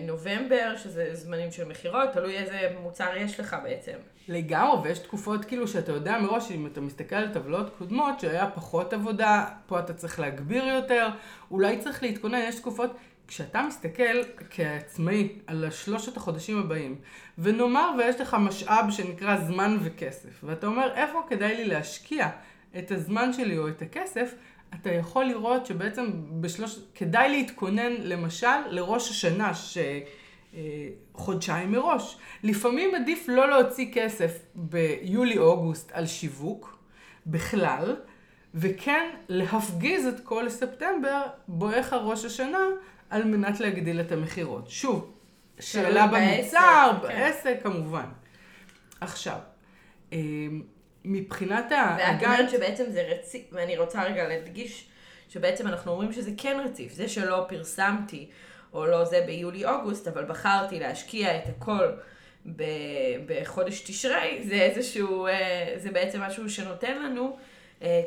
[0.07, 3.93] נובמבר, שזה זמנים של מכירות, תלוי איזה מוצר יש לך בעצם.
[4.29, 8.93] לגמרי, ויש תקופות כאילו שאתה יודע מראש, אם אתה מסתכל על טבלאות קודמות, שהיה פחות
[8.93, 11.09] עבודה, פה אתה צריך להגביר יותר,
[11.51, 12.91] אולי צריך להתכונן, יש תקופות,
[13.29, 16.97] כשאתה מסתכל כעצמאי על שלושת החודשים הבאים,
[17.39, 22.29] ונאמר ויש לך משאב שנקרא זמן וכסף, ואתה אומר איפה כדאי לי להשקיע
[22.79, 24.35] את הזמן שלי או את הכסף,
[24.75, 26.07] אתה יכול לראות שבעצם
[26.41, 26.79] בשלוש...
[26.95, 29.79] כדאי להתכונן למשל לראש השנה, ש...
[30.55, 32.19] אה, חודשיים מראש.
[32.43, 36.79] לפעמים עדיף לא להוציא כסף ביולי-אוגוסט על שיווק
[37.27, 37.97] בכלל,
[38.55, 42.67] וכן להפגיז את כל ספטמבר בואך ראש השנה
[43.15, 44.71] על מנת להגדיל את המכירות.
[44.71, 45.15] שוב,
[45.61, 47.09] שאלה בעסק, במוצר, כן.
[47.09, 48.05] בעסק כמובן.
[49.01, 49.39] עכשיו,
[50.13, 50.19] אה,
[51.05, 54.89] מבחינת ואת אומרת הגאנט, שבעצם זה רציף, ואני רוצה רגע להדגיש
[55.29, 56.93] שבעצם אנחנו אומרים שזה כן רציף.
[56.93, 58.29] זה שלא פרסמתי,
[58.73, 61.87] או לא זה ביולי-אוגוסט, אבל בחרתי להשקיע את הכל
[62.47, 62.63] ב-
[63.27, 67.37] בחודש תשרי, זה איזשהו, אה, זה בעצם משהו שנותן לנו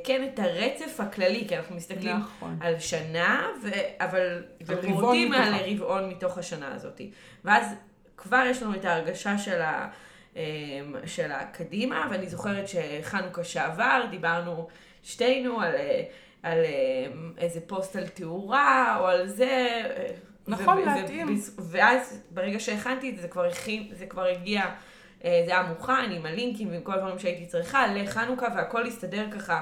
[0.04, 2.58] כן את הרצף הכללי, כי אנחנו מסתכלים נכון.
[2.62, 5.54] על שנה, ו- אבל ופורטים על.
[5.66, 7.02] רבעון מתוך השנה הזאת.
[7.46, 7.74] ואז
[8.18, 9.90] כבר יש לנו את ההרגשה של ה...
[10.36, 14.68] אמ, של הקדימה, ואני זוכרת שחנוכה שעבר, דיברנו
[15.04, 16.04] שתינו על, אה,
[16.44, 17.06] על אה,
[17.38, 19.46] איזה פוסט על תאורה, או על זה.
[19.46, 20.12] אה,
[20.48, 21.42] נכון, ו- להתאים.
[21.60, 24.74] ואז ברגע שהכנתי את זה, זה כבר, הכין, זה כבר הגיע, אה,
[25.21, 29.62] זה היה מוכן עם הלינקים ועם כל הדברים שהייתי צריכה לחנוכה, והכל הסתדר ככה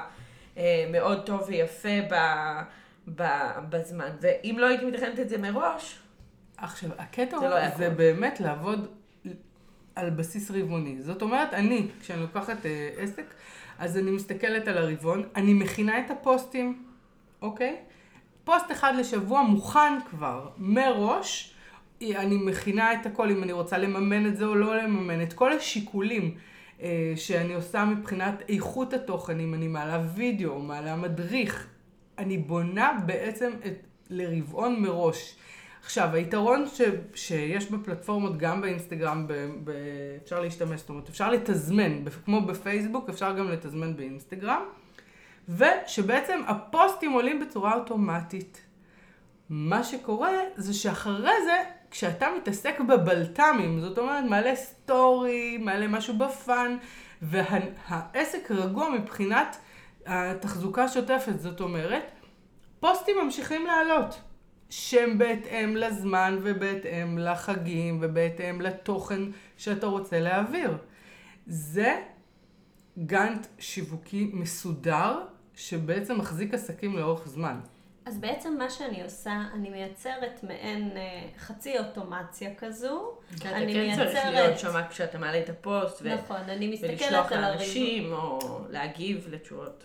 [0.56, 2.14] אה, מאוד טוב ויפה ב,
[3.14, 3.24] ב,
[3.68, 4.10] בזמן.
[4.20, 5.98] ואם לא הייתי מתכנת את זה מראש,
[6.56, 7.90] עכשיו, הקטע זה לא זה.
[7.90, 8.88] באמת לעבוד
[9.94, 11.02] על בסיס רבעוני.
[11.02, 13.34] זאת אומרת, אני, כשאני לוקחת אה, עסק,
[13.78, 16.84] אז אני מסתכלת על הרבעון, אני מכינה את הפוסטים,
[17.42, 17.76] אוקיי?
[18.44, 21.55] פוסט אחד לשבוע מוכן כבר, מראש.
[22.02, 25.52] אני מכינה את הכל, אם אני רוצה לממן את זה או לא לממן, את כל
[25.52, 26.34] השיקולים
[26.82, 31.66] אה, שאני עושה מבחינת איכות התוכן, אם אני מעלה וידאו, מעלה מדריך,
[32.18, 35.36] אני בונה בעצם את, לרבעון מראש.
[35.84, 36.80] עכשיו, היתרון ש,
[37.14, 39.32] שיש בפלטפורמות, גם באינסטגרם, ב,
[39.64, 39.70] ב,
[40.24, 44.62] אפשר להשתמש, זאת אומרת, אפשר לתזמן, כמו בפייסבוק, אפשר גם לתזמן באינסטגרם,
[45.48, 48.62] ושבעצם הפוסטים עולים בצורה אוטומטית.
[49.50, 51.56] מה שקורה זה שאחרי זה,
[51.96, 56.76] כשאתה מתעסק בבלת"מים, זאת אומרת, מעלה סטורי, מעלה משהו ב fun,
[57.22, 59.56] והעסק רגוע מבחינת
[60.06, 62.10] התחזוקה השוטפת, זאת אומרת,
[62.80, 64.20] פוסטים ממשיכים לעלות.
[64.70, 69.22] שהם בהתאם לזמן ובהתאם לחגים ובהתאם לתוכן
[69.56, 70.76] שאתה רוצה להעביר.
[71.46, 72.02] זה
[73.06, 75.20] גאנט שיווקי מסודר
[75.54, 77.60] שבעצם מחזיק עסקים לאורך זמן.
[78.06, 81.02] אז בעצם מה שאני עושה, אני מייצרת מעין אה,
[81.38, 83.12] חצי אוטומציה כזו.
[83.40, 86.68] כי אתה אני כן צריך מייצרת- להיות שם כשאתה מעלה את הפוסט, ו- נכון, אני
[86.82, 87.58] ולשלוח מסתכלת על הרבעון.
[87.58, 88.38] לאנשים, או
[88.70, 89.84] להגיב לתשובות.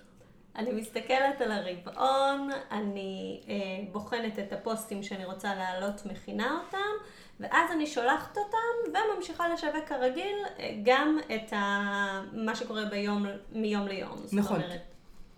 [0.56, 3.56] אני מסתכלת על הרבעון, אני אה,
[3.92, 7.06] בוחנת את הפוסטים שאני רוצה להעלות, מכינה אותם,
[7.40, 11.80] ואז אני שולחת אותם וממשיכה לשווק כרגיל אה, גם את ה...
[12.34, 14.18] מה שקורה ביום, מיום ליום.
[14.18, 14.62] זאת נכון.
[14.62, 14.82] אומרת,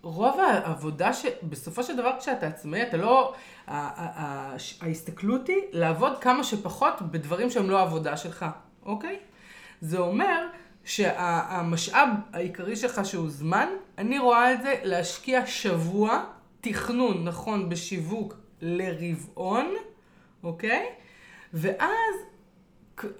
[0.04, 1.26] רוב העבודה, ש...
[1.44, 3.34] בסופו של דבר כשאתה עצמאי, אתה לא...
[4.82, 8.46] ההסתכלות היא לעבוד כמה שפחות בדברים שהם לא העבודה שלך,
[8.86, 9.20] אוקיי?
[9.82, 10.48] זה אומר
[10.84, 16.24] שהמשאב העיקרי שלך שהוא זמן, אני רואה את זה להשקיע שבוע
[16.62, 19.74] תכנון נכון בשיווק לרבעון,
[20.44, 20.86] אוקיי?
[21.54, 22.16] ואז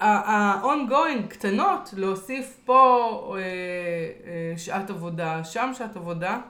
[0.00, 6.40] ה-ongoing קטנות, להוסיף פה אה, אה, שעת עבודה, שם שעת עבודה,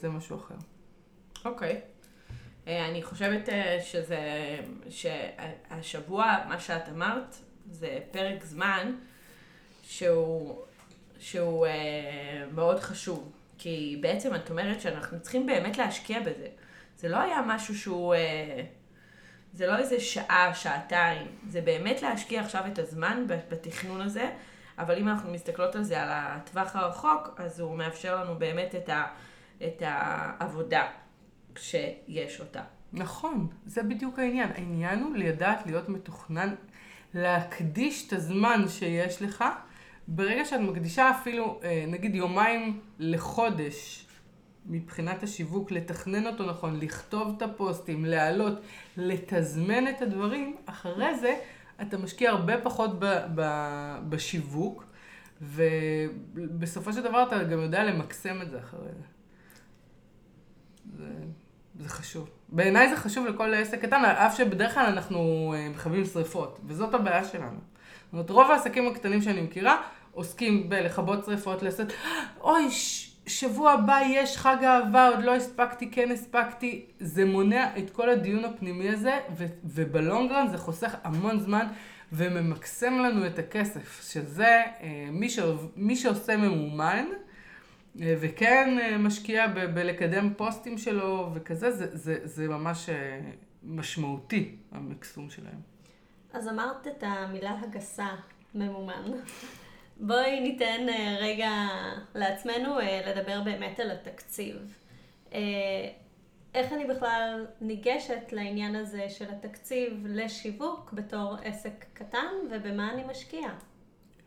[0.00, 0.54] זה משהו אחר.
[1.44, 1.80] אוקיי.
[2.68, 4.20] אה, אני חושבת אה, שזה,
[4.90, 7.36] שהשבוע, מה שאת אמרת,
[7.70, 8.94] זה פרק זמן
[9.82, 10.62] שהוא,
[11.18, 13.32] שהוא אה, מאוד חשוב.
[13.58, 16.46] כי בעצם את אומרת שאנחנו צריכים באמת להשקיע בזה.
[16.96, 18.14] זה לא היה משהו שהוא...
[18.14, 18.62] אה,
[19.52, 21.26] זה לא איזה שעה, שעתיים.
[21.48, 24.30] זה באמת להשקיע עכשיו את הזמן בתכנון הזה,
[24.78, 28.88] אבל אם אנחנו מסתכלות על זה על הטווח הרחוק, אז הוא מאפשר לנו באמת את,
[28.88, 29.06] ה,
[29.66, 30.86] את העבודה
[31.56, 32.62] שיש אותה.
[32.92, 34.48] נכון, זה בדיוק העניין.
[34.54, 36.54] העניין הוא לדעת להיות מתוכנן,
[37.14, 39.44] להקדיש את הזמן שיש לך.
[40.08, 44.06] ברגע שאת מקדישה אפילו, אה, נגיד יומיים לחודש,
[44.66, 48.60] מבחינת השיווק, לתכנן אותו נכון, לכתוב את הפוסטים, להעלות,
[48.96, 51.38] לתזמן את הדברים, אחרי זה
[51.82, 53.42] אתה משקיע הרבה פחות ב, ב,
[54.08, 54.84] בשיווק,
[55.42, 59.19] ובסופו של דבר אתה גם יודע למקסם את זה אחרי זה.
[60.98, 61.08] זה,
[61.80, 62.30] זה חשוב.
[62.48, 65.18] בעיניי זה חשוב לכל עסק קטן, אף שבדרך כלל אנחנו
[65.56, 67.58] אה, מכבים שריפות, וזאת הבעיה שלנו.
[68.04, 71.88] זאת אומרת, רוב העסקים הקטנים שאני מכירה עוסקים בלכבות שריפות, לעשות,
[72.40, 73.06] אוי, ש...
[73.26, 76.86] שבוע הבא יש חג אהבה, עוד לא הספקתי, כן הספקתי.
[77.00, 81.66] זה מונע את כל הדיון הפנימי הזה, ו- ובלונגרן זה חוסך המון זמן
[82.12, 84.46] וממקסם לנו את הכסף, שזה
[84.80, 85.38] אה, מי, ש-
[85.76, 87.04] מי שעושה ממומן.
[88.02, 93.20] אה, וכן אה, משקיע ב- בלקדם פוסטים שלו וכזה, זה, זה, זה ממש אה,
[93.62, 95.60] משמעותי, המקסום שלהם.
[96.32, 98.08] אז אמרת את המילה הגסה,
[98.54, 99.02] ממומן.
[99.96, 100.86] בואי ניתן
[101.20, 101.50] רגע
[102.14, 104.76] לעצמנו לדבר באמת על התקציב.
[106.54, 113.54] איך אני בכלל ניגשת לעניין הזה של התקציב לשיווק בתור עסק קטן ובמה אני משקיעה?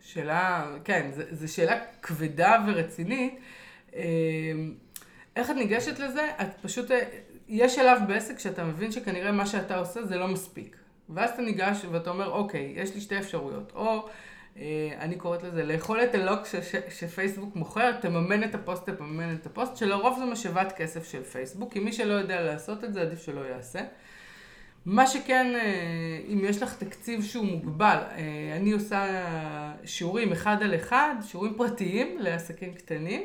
[0.04, 3.40] שאלה, כן, זו שאלה כבדה ורצינית.
[5.36, 6.30] איך את ניגשת לזה?
[6.40, 6.90] את פשוט,
[7.48, 10.76] יש שלב בעסק שאתה מבין שכנראה מה שאתה עושה זה לא מספיק.
[11.08, 13.72] ואז אתה ניגש ואתה אומר, אוקיי, יש לי שתי אפשרויות.
[13.74, 14.08] או
[14.56, 16.40] אה, אני קוראת לזה, לאכול את הלוקש
[16.88, 21.80] שפייסבוק מוכר, תממן את הפוסט, תממן את הפוסט, שלרוב זה משאבת כסף של פייסבוק, כי
[21.80, 23.80] מי שלא יודע לעשות את זה, עדיף שלא יעשה.
[24.86, 29.24] מה שכן, אה, אם יש לך תקציב שהוא מוגבל, אה, אני עושה
[29.84, 33.22] שיעורים אחד על אחד, שיעורים פרטיים לעסקים קטנים,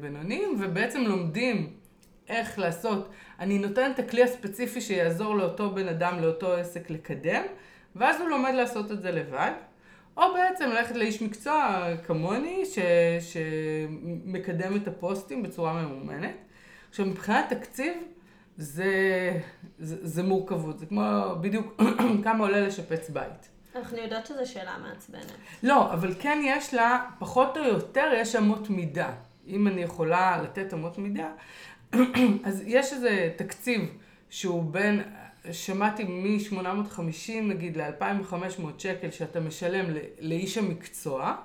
[0.00, 1.72] בינוניים, ובעצם לומדים
[2.28, 3.08] איך לעשות.
[3.40, 7.42] אני נותנת את הכלי הספציפי שיעזור לאותו בן אדם, לאותו עסק לקדם,
[7.96, 9.50] ואז הוא לומד לעשות את זה לבד.
[10.16, 12.78] או בעצם ללכת לאיש מקצוע כמוני, ש,
[13.20, 16.34] שמקדם את הפוסטים בצורה ממומנת.
[16.90, 17.92] עכשיו, מבחינת תקציב,
[18.60, 18.92] זה,
[19.78, 21.02] זה, זה מורכבות, זה כמו
[21.40, 21.82] בדיוק
[22.24, 23.48] כמה עולה לשפץ בית.
[23.76, 25.32] אנחנו יודעות שזו שאלה מעצבנת.
[25.62, 29.12] לא, אבל כן יש לה, פחות או יותר יש אמות מידה.
[29.46, 31.30] אם אני יכולה לתת אמות מידה,
[32.44, 33.80] אז יש איזה תקציב
[34.30, 35.02] שהוא בין
[35.52, 39.86] שמעתי מ-850 נגיד ל-2500 שקל שאתה משלם
[40.20, 41.36] לאיש המקצוע,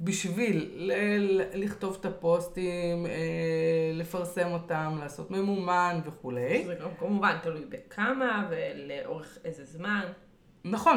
[0.00, 3.12] בשביל ל- לכתוב את הפוסטים, אה,
[3.94, 6.64] לפרסם אותם, לעשות ממומן וכולי.
[6.66, 10.02] זה גם כמובן תלוי בכמה ולאורך איזה זמן.
[10.64, 10.96] נכון,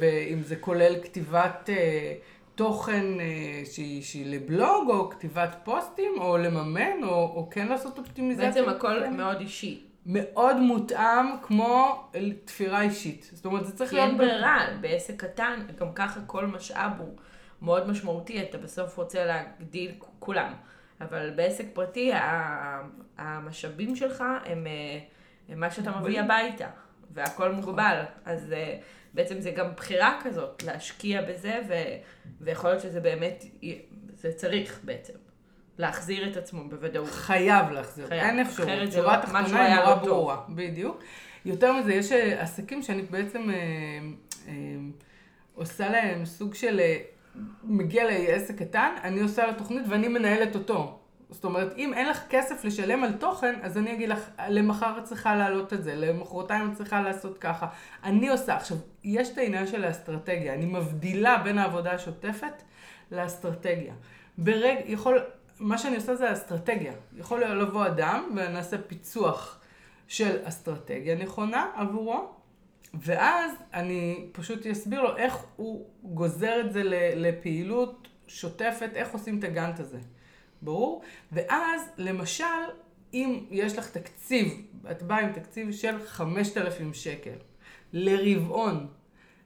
[0.00, 2.14] ואם זה כולל כתיבת אה,
[2.54, 8.50] תוכן אה, שהיא, שהיא לבלוג, או כתיבת פוסטים, או לממן, או, או כן לעשות אופטימיזציה.
[8.50, 9.16] בעצם הכל כן.
[9.16, 9.82] מאוד אישי.
[10.06, 12.04] מאוד מותאם כמו
[12.44, 13.30] תפירה אישית.
[13.32, 14.04] זאת אומרת, זה צריך להיות...
[14.06, 17.14] כי אין ברירה, בעסק קטן, גם ככה כל משאב הוא
[17.66, 20.52] מאוד משמעותי, אתה בסוף רוצה להגדיל כולם.
[21.00, 22.12] אבל בעסק פרטי,
[23.18, 24.98] המשאבים שלך הם, אה,
[25.48, 26.68] הם מה שאתה מביא הביתה,
[27.10, 27.54] והכל נכון.
[27.54, 28.02] מוגבל.
[28.24, 28.78] אז אה,
[29.14, 31.74] בעצם זה גם בחירה כזאת, להשקיע בזה, ו,
[32.40, 33.44] ויכול להיות שזה באמת,
[34.14, 35.14] זה צריך בעצם.
[35.78, 37.08] להחזיר את עצמו בוודאות.
[37.10, 38.22] חייב להחזיר, חייב.
[38.22, 38.68] אין אפשרות.
[38.68, 40.04] אחרת זה לא, משהו היה לא טוב.
[40.04, 41.02] ברורה, בדיוק.
[41.44, 43.56] יותר מזה, יש אה, עסקים שאני בעצם אה,
[44.48, 44.52] אה,
[45.54, 46.80] עושה להם סוג של,
[47.64, 50.98] מגיע לעסק קטן, אני עושה לו תוכנית ואני מנהלת אותו.
[51.30, 55.04] זאת אומרת, אם אין לך כסף לשלם על תוכן, אז אני אגיד לך, למחר את
[55.04, 57.66] צריכה להעלות את זה, למחרתיים את צריכה לעשות ככה.
[58.04, 58.56] אני עושה.
[58.56, 60.54] עכשיו, יש את העניין של האסטרטגיה.
[60.54, 62.62] אני מבדילה בין העבודה השוטפת
[63.12, 63.94] לאסטרטגיה.
[64.38, 65.18] ברג, יכול,
[65.60, 66.92] מה שאני עושה זה אסטרטגיה.
[67.16, 69.60] יכול לבוא אדם ונעשה פיצוח
[70.08, 72.35] של אסטרטגיה נכונה עבורו,
[73.00, 76.82] ואז אני פשוט אסביר לו איך הוא גוזר את זה
[77.16, 79.98] לפעילות שוטפת, איך עושים את הגאנט הזה.
[80.62, 81.02] ברור?
[81.32, 82.44] ואז, למשל,
[83.14, 87.36] אם יש לך תקציב, את באה עם תקציב של 5,000 שקל
[87.92, 88.86] לרבעון,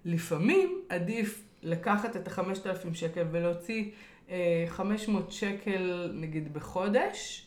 [0.05, 3.91] לפעמים עדיף לקחת את ה-5,000 שקל ולהוציא
[4.67, 7.47] 500 אה, שקל נגיד בחודש,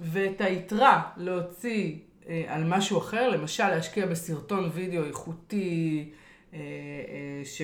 [0.00, 1.98] ואת היתרה להוציא
[2.46, 6.10] על משהו אחר, למשל להשקיע בסרטון וידאו איכותי
[6.54, 6.60] אה,
[7.44, 7.62] ש...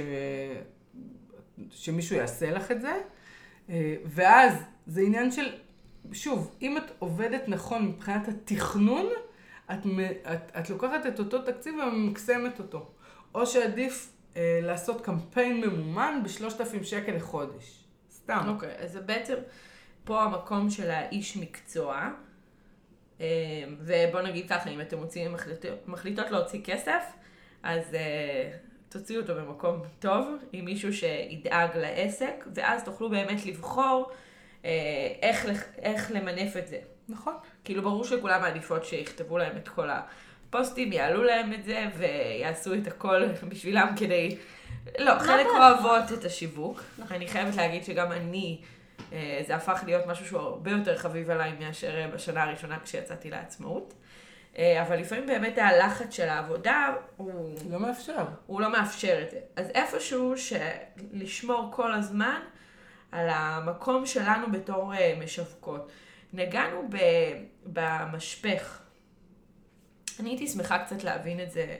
[1.70, 3.00] שמישהו יעשה לך את זה,
[4.04, 4.54] ואז
[4.86, 5.46] זה עניין של,
[6.12, 9.06] שוב, אם את עובדת נכון מבחינת התכנון,
[9.72, 9.78] את,
[10.32, 12.90] את, את לוקחת את אותו תקציב וממקסמת אותו.
[13.34, 17.84] או שעדיף אה, לעשות קמפיין ממומן בשלושת אלפים שקל לחודש.
[18.12, 18.44] סתם.
[18.48, 19.34] אוקיי, okay, אז זה בעצם
[20.04, 22.10] פה המקום של האיש מקצוע.
[23.20, 23.26] אה,
[23.80, 27.02] ובוא נגיד ככה, אם אתם מוציאים, מחליטות, מחליטות להוציא כסף,
[27.62, 28.50] אז אה,
[28.88, 34.10] תוציאו אותו במקום טוב, עם מישהו שידאג לעסק, ואז תוכלו באמת לבחור
[34.64, 34.70] אה,
[35.22, 35.46] איך,
[35.82, 36.78] איך למנף את זה.
[37.08, 37.34] נכון.
[37.64, 42.86] כאילו ברור שכולם מעדיפות שיכתבו להם את כל הפוסטים, יעלו להם את זה ויעשו את
[42.86, 44.36] הכל בשבילם כדי...
[44.98, 46.82] לא, חלק אוהבות את השיווק.
[47.10, 48.60] אני חייבת להגיד שגם אני,
[49.46, 53.94] זה הפך להיות משהו שהוא הרבה יותר חביב עליי מאשר אה, בשנה הראשונה כשיצאתי לעצמאות.
[54.58, 57.54] אה, אבל לפעמים באמת הלחץ של העבודה הוא...
[57.70, 58.24] לא מאפשר.
[58.46, 59.38] הוא לא מאפשר את זה.
[59.56, 62.40] אז איפשהו שלשמור כל הזמן
[63.12, 64.92] על המקום שלנו בתור
[65.24, 65.92] משווקות.
[66.32, 66.96] נגענו ב,
[67.66, 68.82] במשפך.
[70.20, 71.76] אני הייתי שמחה קצת להבין את זה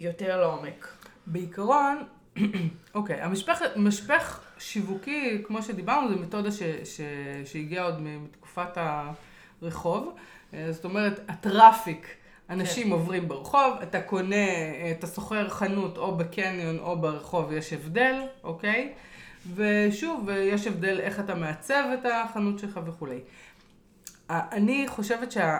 [0.00, 0.88] יותר לעומק.
[1.26, 2.08] בעיקרון,
[2.94, 7.00] אוקיי, המשפך, משפך שיווקי, כמו שדיברנו, זו מתודה ש, ש,
[7.44, 8.78] שהגיעה עוד מתקופת
[9.62, 10.14] הרחוב.
[10.54, 12.06] אה, זאת אומרת, הטראפיק,
[12.50, 12.92] אנשים כן.
[12.92, 18.92] עוברים ברחוב, אתה קונה, אה, אתה שוכר חנות או בקניון או ברחוב, יש הבדל, אוקיי?
[19.54, 23.18] ושוב, יש הבדל איך אתה מעצב את החנות שלך וכולי.
[24.30, 25.58] אני חושבת שה...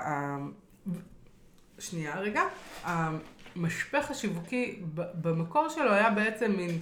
[1.78, 2.42] שנייה רגע.
[2.84, 6.78] המשפך השיווקי במקור שלו היה בעצם מין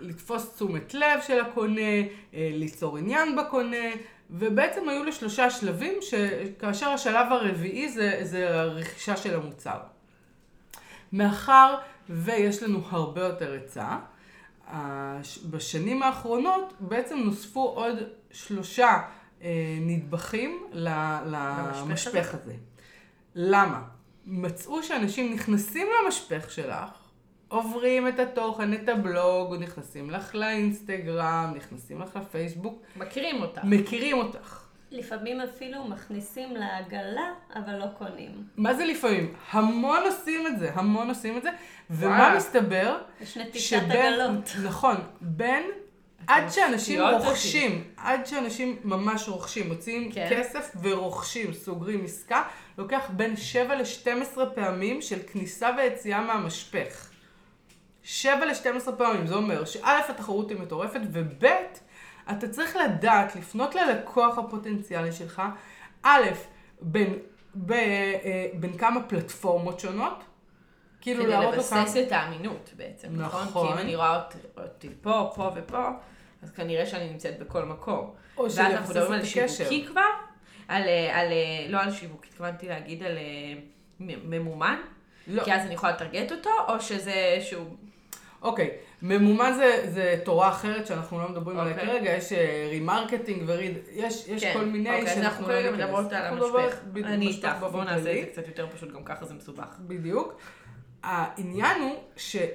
[0.00, 1.80] לתפוס תשומת לב של הקונה,
[2.34, 3.86] אה, ליצור עניין בקונה,
[4.30, 9.78] ובעצם היו לו שלושה שלבים, שכאשר השלב הרביעי זה, זה הרכישה של המוצר.
[11.12, 11.74] מאחר
[12.08, 13.96] ויש לנו הרבה יותר היצע,
[15.50, 17.96] בשנים האחרונות בעצם נוספו עוד
[18.30, 19.00] שלושה
[19.42, 22.54] אה, נדבכים למשפך הזה.
[23.34, 23.82] למה?
[24.26, 27.01] מצאו שאנשים נכנסים למשפך שלך,
[27.52, 33.60] עוברים את התוכן, את הבלוג, נכנסים לך לאינסטגרם, נכנסים לך לפייסבוק, מכירים אותה.
[33.64, 34.62] מכירים אותך.
[34.90, 38.44] לפעמים אפילו מכניסים לעגלה, אבל לא קונים.
[38.56, 39.34] מה זה לפעמים?
[39.50, 41.50] המון עושים את זה, המון עושים את זה,
[41.90, 42.34] ומה.
[42.36, 42.98] מסתבר?
[43.20, 44.52] יש נטישת שבין, עגלות.
[44.68, 45.62] נכון, בין,
[46.26, 47.26] עד שאנשים אותי.
[47.26, 50.28] רוכשים, עד שאנשים ממש רוכשים, מוציאים כן.
[50.30, 52.42] כסף ורוכשים, סוגרים עסקה,
[52.78, 57.11] לוקח בין 7 ל-12 פעמים של כניסה ויציאה מהמשפך.
[58.04, 61.44] 7 ל-12 פעמים, זה אומר שא', התחרות היא מטורפת, וב',
[62.30, 65.42] אתה צריך לדעת לפנות ללקוח הפוטנציאלי שלך,
[66.02, 66.22] א',
[66.80, 67.18] בין,
[67.54, 70.24] ב, אה, בין כמה פלטפורמות שונות,
[71.00, 71.72] כאילו כדי להראות לך...
[71.72, 73.42] לבסס את האמינות בעצם, נכון?
[73.42, 73.66] נכון.
[73.66, 75.88] כי אם אני רואה אותי, אותי פה, פה ופה,
[76.42, 78.14] אז כנראה שאני נמצאת בכל מקום.
[78.36, 79.48] או ואז אנחנו מדברים את על הקשר.
[79.48, 80.00] שיווקי כבר,
[80.68, 83.18] על, אה, על, אה, לא על שיווק, התכוונתי להגיד על
[84.00, 84.80] ממומן,
[85.26, 85.44] לא.
[85.44, 87.66] כי אז אני יכולה לטרגט אותו, או שזה שהוא...
[88.42, 88.70] אוקיי,
[89.02, 91.86] ממומן זה, זה תורה אחרת שאנחנו לא מדברים עליה אוקיי.
[91.86, 92.32] כרגע, יש
[92.70, 95.70] remarketing ו lead, יש, יש כן, כל מיני אוקיי, אז אנחנו לא כרגע.
[95.70, 96.76] מדברות על המשפך.
[97.04, 98.24] אני איתך, בואו נעשה את.
[98.24, 99.78] זה קצת יותר פשוט, גם ככה זה מסובך.
[99.80, 100.40] בדיוק.
[101.02, 102.36] העניין הוא ש...
[102.36, 102.52] כאילו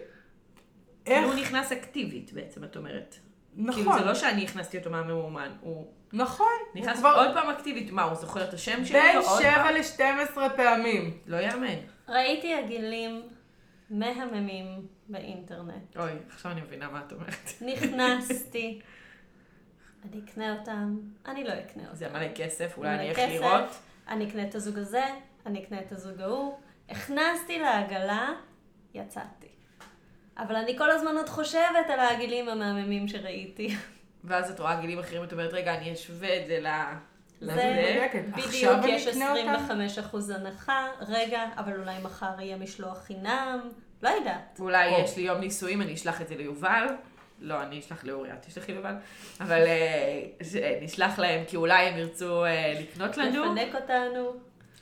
[1.06, 1.26] איך...
[1.26, 3.16] הוא נכנס אקטיבית בעצם, את אומרת.
[3.56, 6.48] נכון, כאילו זה לא שאני הכנסתי אותו מהממומן, הוא נכון.
[6.74, 9.00] הוא נכנס כבר עוד פעם אקטיבית, מה, הוא זוכר את השם שלי?
[9.00, 9.76] בין או עוד 7 פעם?
[9.76, 11.18] ל-12 פעמים.
[11.28, 11.76] לא יאמן.
[12.08, 13.22] ראיתי עגילים
[13.90, 14.66] מהממים
[15.10, 15.98] באינטרנט.
[15.98, 17.52] אוי, עכשיו אני מבינה מה את אומרת.
[17.62, 18.82] נכנסתי,
[20.06, 21.96] אני אקנה אותם, אני לא אקנה אותם.
[21.96, 23.20] זה מלא כסף, אולי אני אלך.
[23.20, 23.70] לראות.
[24.08, 25.04] אני אקנה את הזוג הזה,
[25.46, 26.58] אני אקנה את הזוג ההוא.
[26.90, 28.30] הכנסתי לעגלה,
[28.94, 29.48] יצאתי.
[30.38, 33.76] אבל אני כל הזמן עוד חושבת על העגילים המהממים שראיתי.
[34.24, 36.68] ואז את רואה גילים אחרים, את אומרת, רגע, אני אשווה את זה ל...
[37.42, 39.80] זה בדיוק, יש אקנה אותם?
[40.12, 43.70] 25% הנחה, רגע, אבל אולי מחר יהיה משלוח חינם,
[44.04, 44.58] לא יודעת.
[44.60, 45.00] ואולי או.
[45.00, 46.88] יש לי יום נישואים, אני אשלח את זה ליובל.
[47.40, 48.94] לא, אני אשלח לאורי, את תשלחי ליובל.
[49.42, 53.56] אבל אה, ש- נשלח להם, כי אולי הם ירצו אה, לקנות לנו.
[53.56, 54.34] לפנק אותנו.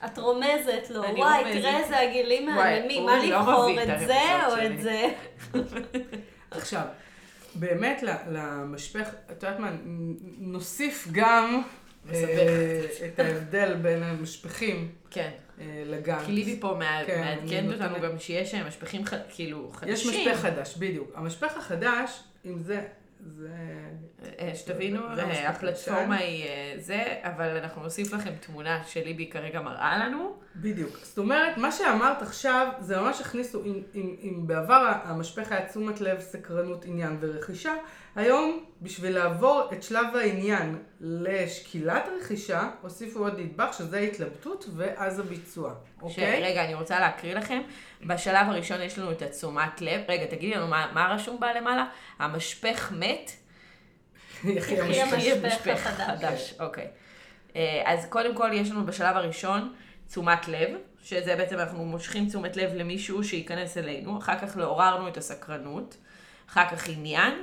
[0.04, 1.58] את רומזת לו, וואי, רומזת.
[1.60, 4.66] תראה איזה עגילים מהממים, מה לא לבחור, את זה או שלי.
[4.66, 5.08] את זה?
[6.50, 6.82] עכשיו,
[7.54, 9.70] באמת למשפך, את יודעת מה,
[10.38, 11.62] נוסיף גם
[12.12, 12.80] אה.
[13.06, 15.30] את ההבדל בין המשפכים כן.
[15.60, 16.18] אה, לגן.
[16.26, 20.28] כי ליבי פה כן, מעדכנת אותנו גם שיש אה, משפכים ח- כאילו יש חדשים.
[20.30, 21.12] משפך חדש, בדיוק.
[21.14, 22.82] המשפך החדש, אם זה,
[23.26, 23.48] זה...
[24.40, 25.00] אה, שתבינו,
[25.46, 26.16] הפלטפורמה.
[26.16, 26.46] היא
[26.78, 30.36] זה, אבל אנחנו נוסיף לכם תמונה שליבי כרגע מראה לנו.
[30.60, 30.98] בדיוק.
[31.02, 36.00] זאת אומרת, מה שאמרת עכשיו, זה ממש הכניסו, אם, אם, אם בעבר המשפך היה תשומת
[36.00, 37.74] לב, סקרנות, עניין ורכישה,
[38.16, 45.74] היום, בשביל לעבור את שלב העניין לשקילת רכישה, הוסיפו עוד נדבך, שזה התלבטות ואז הביצוע,
[46.02, 46.42] אוקיי?
[46.42, 47.62] רגע, אני רוצה להקריא לכם.
[48.06, 50.00] בשלב הראשון יש לנו את התשומת לב.
[50.08, 51.86] רגע, תגידי לנו מה, מה רשום בה למעלה?
[52.18, 53.30] המשפך מת.
[54.44, 55.78] יחי המשפך.
[55.78, 56.86] חדש, אוקיי.
[57.56, 59.74] אה, אז קודם כל יש לנו בשלב הראשון
[60.08, 60.68] תשומת לב,
[61.02, 65.96] שזה בעצם אנחנו מושכים תשומת לב למישהו שייכנס אלינו, אחר כך לעוררנו את הסקרנות,
[66.48, 67.34] אחר כך עניין,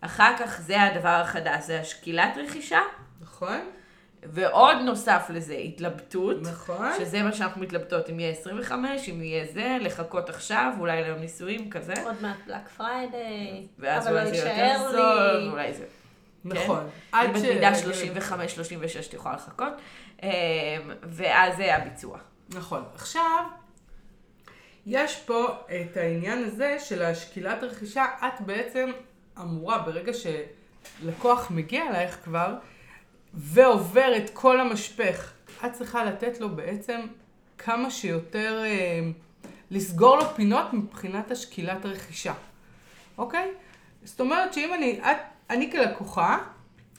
[0.00, 2.80] אחר כך זה הדבר החדש, זה השקילת רכישה,
[3.20, 3.70] נכון?
[4.22, 6.88] ועוד נוסף לזה התלבטות, נכון.
[6.98, 11.70] שזה מה שאנחנו מתלבטות, אם יהיה 25, אם יהיה זה, לחכות עכשיו, אולי ליום נישואים
[11.70, 15.48] כזה, עוד מעט בלק פריידיי, ואז אבל לא אולי זה יותר זול, לי.
[15.48, 15.84] אולי זה...
[16.44, 16.78] נכון.
[16.78, 19.72] אם עד ש- מידה 35-36 את יכולה לחכות,
[20.22, 20.28] אמ,
[21.02, 22.18] ואז זה הביצוע.
[22.54, 22.84] נכון.
[22.94, 23.44] עכשיו,
[24.86, 28.04] יש פה את העניין הזה של השקילת רכישה.
[28.26, 28.90] את בעצם
[29.40, 32.54] אמורה, ברגע שלקוח מגיע אלייך כבר,
[33.34, 35.32] ועובר את כל המשפך,
[35.66, 37.00] את צריכה לתת לו בעצם
[37.58, 39.00] כמה שיותר, אה,
[39.70, 42.34] לסגור לו פינות מבחינת השקילת רכישה,
[43.18, 43.50] אוקיי?
[44.04, 45.16] זאת אומרת שאם אני, את,
[45.50, 46.38] אני כלקוחה,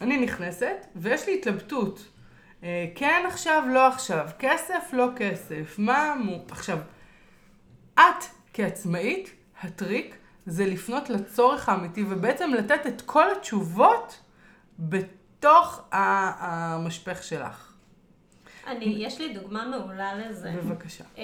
[0.02, 2.06] אני נכנסת, ויש לי התלבטות.
[2.64, 6.46] אה, כן עכשיו, לא עכשיו, כסף, לא כסף, מה מו...
[6.52, 6.78] עכשיו,
[7.94, 8.24] את
[8.54, 9.30] כעצמאית,
[9.62, 14.20] הטריק זה לפנות לצורך האמיתי ובעצם לתת את כל התשובות
[14.80, 17.74] בתוך המשפך שלך.
[18.68, 20.52] אני, יש לי דוגמה מעולה לזה.
[20.52, 21.04] בבקשה.
[21.18, 21.24] אה,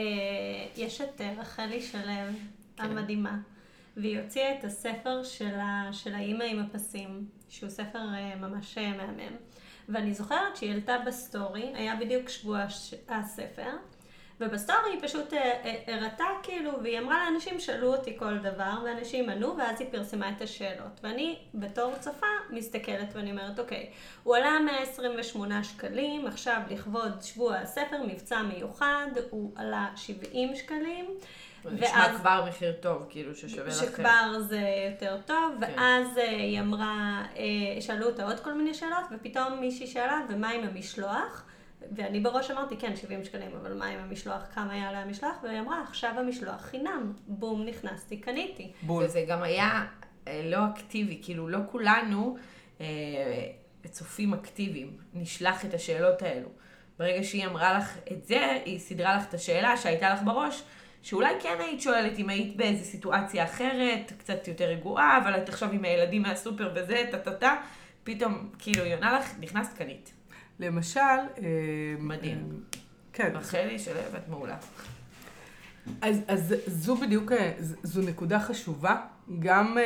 [0.75, 2.83] יש את רחלי שלו כן.
[2.83, 3.37] המדהימה,
[3.97, 8.91] והיא הוציאה את הספר של, ה, של האימא עם הפסים, שהוא ספר אה, ממש אה,
[8.97, 9.35] מהמם.
[9.89, 12.65] ואני זוכרת שהיא העלתה בסטורי, היה בדיוק שבוע
[13.09, 13.69] הספר,
[14.39, 19.57] ובסטורי היא פשוט אה, הראתה כאילו, והיא אמרה לאנשים, שאלו אותי כל דבר, ואנשים ענו,
[19.57, 20.99] ואז היא פרסמה את השאלות.
[21.03, 23.89] ואני בתור צופה מסתכלת ואני אומרת, אוקיי,
[24.23, 31.05] הוא עלה 128 שקלים, עכשיו לכבוד שבוע הספר, מבצע מיוחד, הוא עלה 70 שקלים.
[31.63, 33.73] זה נשמע כבר מחיר טוב, כאילו ששווה לך.
[33.73, 34.61] שכבר זה
[34.91, 35.73] יותר טוב, כן.
[35.77, 40.49] ואז אה, היא אמרה, אה, שאלו אותה עוד כל מיני שאלות, ופתאום מישהי שאלה, ומה
[40.49, 41.45] עם המשלוח?
[41.95, 44.41] ואני בראש אמרתי, כן, 70 שקלים, אבל מה עם המשלוח?
[44.55, 45.35] כמה יעלה המשלוח?
[45.43, 47.13] והיא אמרה, עכשיו המשלוח חינם.
[47.27, 48.71] בום, נכנסתי, קניתי.
[48.81, 49.03] בול.
[49.03, 49.85] וזה גם היה
[50.27, 52.37] אה, לא אקטיבי, כאילו לא כולנו
[52.81, 52.85] אה,
[53.85, 56.49] צופים אקטיביים, נשלח את השאלות האלו.
[56.99, 60.63] ברגע שהיא אמרה לך את זה, היא סידרה לך את השאלה שהייתה לך בראש,
[61.03, 65.71] שאולי כן היית שואלת אם היית באיזו סיטואציה אחרת, קצת יותר רגועה, אבל את עכשיו
[65.71, 67.55] עם הילדים מהסופר וזה, טה-טה-טה,
[68.03, 70.13] פתאום, כאילו, היא עונה לך, נכנסת קנית.
[70.59, 70.99] למשל...
[70.99, 71.43] אה,
[71.99, 72.37] מדהים.
[72.51, 72.79] אה,
[73.13, 74.57] כן, רחלי שלהבת מעולה.
[76.01, 79.01] אז, אז זו בדיוק, אה, זו נקודה חשובה,
[79.39, 79.77] גם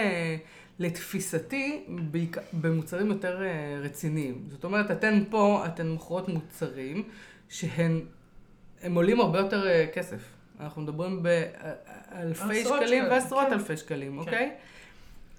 [0.79, 3.41] לתפיסתי, בעיק- במוצרים יותר
[3.83, 4.45] רציניים.
[4.51, 7.03] זאת אומרת, אתן פה, אתן מוכרות מוצרים
[7.49, 8.01] שהם
[8.81, 10.36] הם עולים הרבה יותר כסף.
[10.59, 13.53] אנחנו מדברים באלפי עשרות שקלים ועשרות כן.
[13.53, 14.17] אלפי שקלים, כן.
[14.17, 14.51] אוקיי?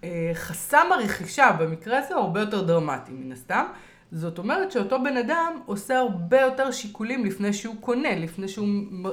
[0.04, 3.64] אה, חסם הרכישה במקרה הזה הוא הרבה יותר דרמטי מן הסתם.
[4.12, 8.68] זאת אומרת שאותו בן אדם עושה הרבה יותר שיקולים לפני שהוא קונה, לפני שהוא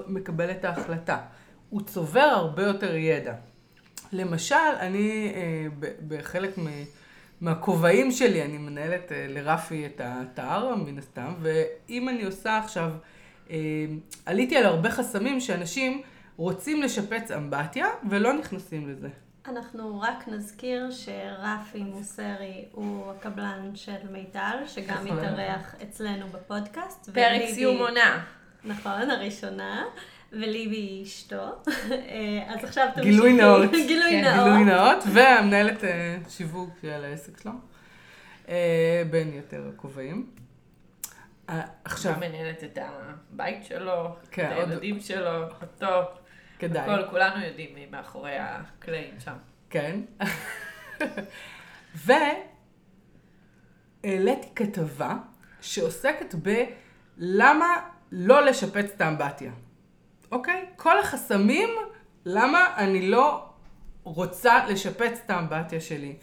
[0.07, 1.17] מקבל את ההחלטה.
[1.69, 3.33] הוא צובר הרבה יותר ידע.
[4.11, 6.55] למשל, אני אה, בחלק
[7.41, 12.95] מהכובעים שלי, אני מנהלת אה, לרפי את האתר, מן הסתם, ואם אני עושה עכשיו, אה,
[14.25, 16.01] עליתי על הרבה חסמים שאנשים
[16.37, 19.07] רוצים לשפץ אמבטיה ולא נכנסים לזה.
[19.47, 25.17] אנחנו רק נזכיר שרפי מוסרי הוא הקבלן של מיטל, שגם נכון.
[25.17, 27.09] התארח אצלנו בפודקאסט.
[27.09, 28.23] פרק וליבי- סיום עונה.
[28.63, 29.83] נכון, הראשונה,
[30.31, 31.35] וליבי היא אשתו.
[31.91, 31.93] אה,
[32.47, 33.09] אז עכשיו תמשיכי.
[33.11, 33.71] גילוי נאות.
[33.87, 34.43] גילוי כן, נאות.
[34.47, 37.51] גילוי נאות, והמנהלת אה, שיווק של העסק שלו,
[38.49, 40.25] אה, בין יתר הכובעים.
[41.49, 46.11] אה, עכשיו, עכשיו מנהלת את הבית שלו, כן, את עוד- הילדים שלו, אותו.
[46.59, 46.81] כדאי.
[46.81, 49.35] הכל, כולנו יודעים מי מאחורי הקלעים שם.
[49.69, 49.99] כן.
[54.03, 55.15] והעליתי כתבה
[55.61, 56.35] שעוסקת
[57.17, 57.79] בלמה
[58.11, 59.51] לא לשפץ את האמבטיה.
[60.31, 60.65] אוקיי?
[60.75, 61.69] כל החסמים,
[62.25, 63.49] למה אני לא
[64.03, 66.15] רוצה לשפץ את האמבטיה שלי.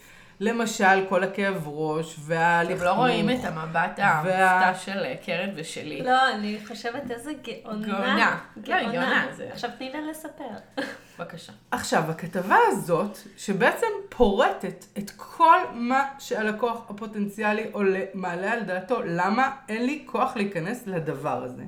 [0.43, 2.81] למשל, כל הכאב ראש אתם והלכלוך.
[2.83, 6.01] לא רואים את המבט המופתע של קרן ושלי.
[6.01, 7.87] לא, אני חושבת איזה גאונה.
[7.87, 8.39] גאונה.
[8.67, 10.43] לא, גאונה, זה- עכשיו תני לה לספר.
[11.19, 11.53] בבקשה.
[11.71, 19.51] עכשיו, הכתבה הזאת, שבעצם פורטת את כל מה שהלקוח הפוטנציאלי עולה, מעלה על דעתו, למה
[19.69, 21.63] אין לי כוח להיכנס לדבר הזה.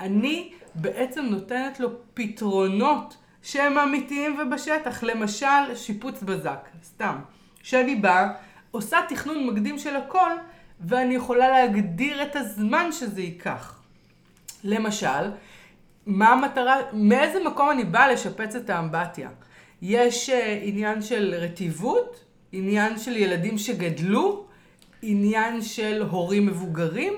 [0.00, 7.16] אני בעצם נותנת לו פתרונות שהם אמיתיים ובשטח, למשל שיפוץ בזק, סתם.
[7.62, 8.32] שאני באה,
[8.70, 10.30] עושה תכנון מקדים של הכל,
[10.80, 13.82] ואני יכולה להגדיר את הזמן שזה ייקח.
[14.64, 15.30] למשל,
[16.06, 19.28] מה המטרה, מאיזה מקום אני באה לשפץ את האמבטיה?
[19.82, 20.32] יש uh,
[20.62, 24.46] עניין של רטיבות, עניין של ילדים שגדלו,
[25.02, 27.12] עניין של הורים מבוגרים,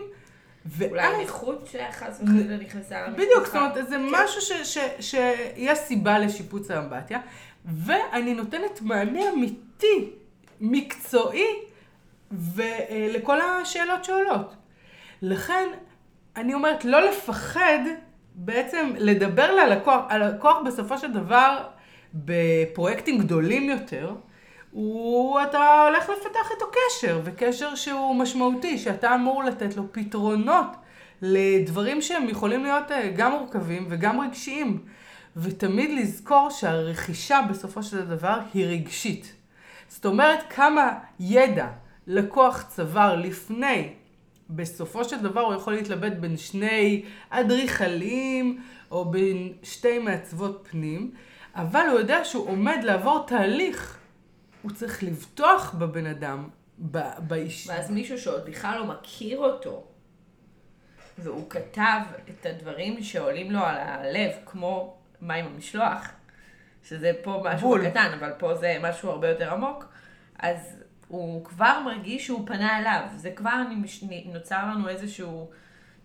[0.80, 3.22] אולי ואז, נכות שחס וחלילה נכנסה למשפחה.
[3.24, 4.06] בדיוק, זאת אומרת, זה כן.
[4.10, 7.20] משהו ש- ש- שיש סיבה לשיפוץ האמבטיה,
[7.64, 10.10] ואני נותנת מענה אמיתי,
[10.60, 11.46] מקצועי,
[12.32, 14.54] ולכל השאלות שעולות.
[15.22, 15.68] לכן,
[16.36, 17.78] אני אומרת, לא לפחד
[18.34, 21.58] בעצם לדבר ללקוח, הלקוח בסופו של דבר,
[22.14, 24.14] בפרויקטים גדולים יותר,
[24.70, 30.66] הוא, אתה הולך לפתח איתו קשר, וקשר שהוא משמעותי, שאתה אמור לתת לו פתרונות
[31.22, 34.84] לדברים שהם יכולים להיות אה, גם מורכבים וגם רגשיים.
[35.36, 39.34] ותמיד לזכור שהרכישה בסופו של דבר היא רגשית.
[39.94, 41.68] זאת אומרת, כמה ידע
[42.06, 43.92] לקוח צבר לפני,
[44.50, 51.10] בסופו של דבר הוא יכול להתלבט בין שני אדריכלים או בין שתי מעצבות פנים,
[51.54, 53.98] אבל הוא יודע שהוא עומד לעבור תהליך.
[54.62, 56.48] הוא צריך לבטוח בבן אדם,
[56.90, 57.68] ב- באיש.
[57.68, 59.84] ואז מישהו שעוד בכלל לא מכיר אותו,
[61.18, 66.08] והוא כתב את הדברים שעולים לו על הלב, כמו מה עם המשלוח,
[66.84, 67.90] שזה פה משהו בול.
[67.90, 69.84] קטן, אבל פה זה משהו הרבה יותר עמוק,
[70.38, 73.00] אז הוא כבר מרגיש שהוא פנה אליו.
[73.16, 73.62] זה כבר
[74.26, 75.50] נוצר לנו איזשהו,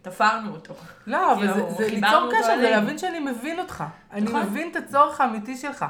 [0.01, 0.73] תפרנו אותו.
[1.07, 2.67] לא, אבל כאילו, זה, זה חיברנו ליצור קשר אלינו.
[2.67, 3.83] ולהבין שאני מבין אותך.
[4.11, 4.41] אני נכון.
[4.41, 5.85] מבין את הצורך האמיתי שלך.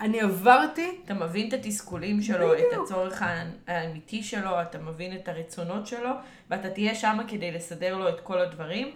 [0.00, 3.22] אני עברתי אתה מבין את התסכולים שלו, את הצורך
[3.66, 6.10] האמיתי שלו, אתה מבין את הרצונות שלו,
[6.50, 8.90] ואתה תהיה שם כדי לסדר לו את כל הדברים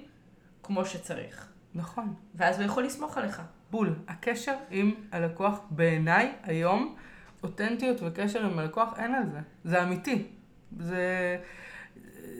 [0.62, 1.46] כמו שצריך.
[1.74, 3.42] נכון, ואז הוא יכול לסמוך עליך.
[3.76, 3.94] בול.
[4.08, 6.96] הקשר עם הלקוח בעיניי היום,
[7.42, 9.38] אותנטיות וקשר עם הלקוח, אין על זה.
[9.64, 10.26] זה אמיתי.
[10.78, 11.38] זה...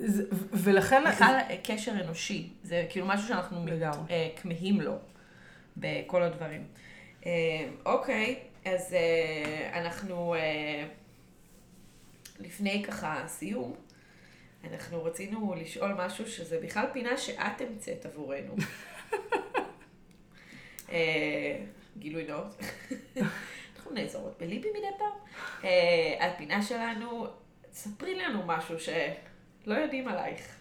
[0.05, 1.05] זה ולכן...
[1.09, 3.71] בכלל קשר אנושי, זה כאילו משהו שאנחנו מת-.
[4.11, 4.99] אה, כמהים לו
[5.77, 6.65] בכל הדברים.
[7.27, 7.33] אה,
[7.87, 10.35] אוקיי, אז אה, אנחנו
[12.41, 13.75] לפני ככה סיום,
[14.71, 18.55] אנחנו רצינו לשאול משהו שזה בכלל פינה שאת המצאת עבורנו.
[20.93, 21.57] אה,
[21.99, 22.63] גילוי נאות.
[23.77, 25.13] אנחנו נעזרות בליבי מדי פעם.
[25.65, 27.27] אה, הפינה שלנו,
[27.73, 30.57] ספרי לנו משהו שלא יודעים עלייך.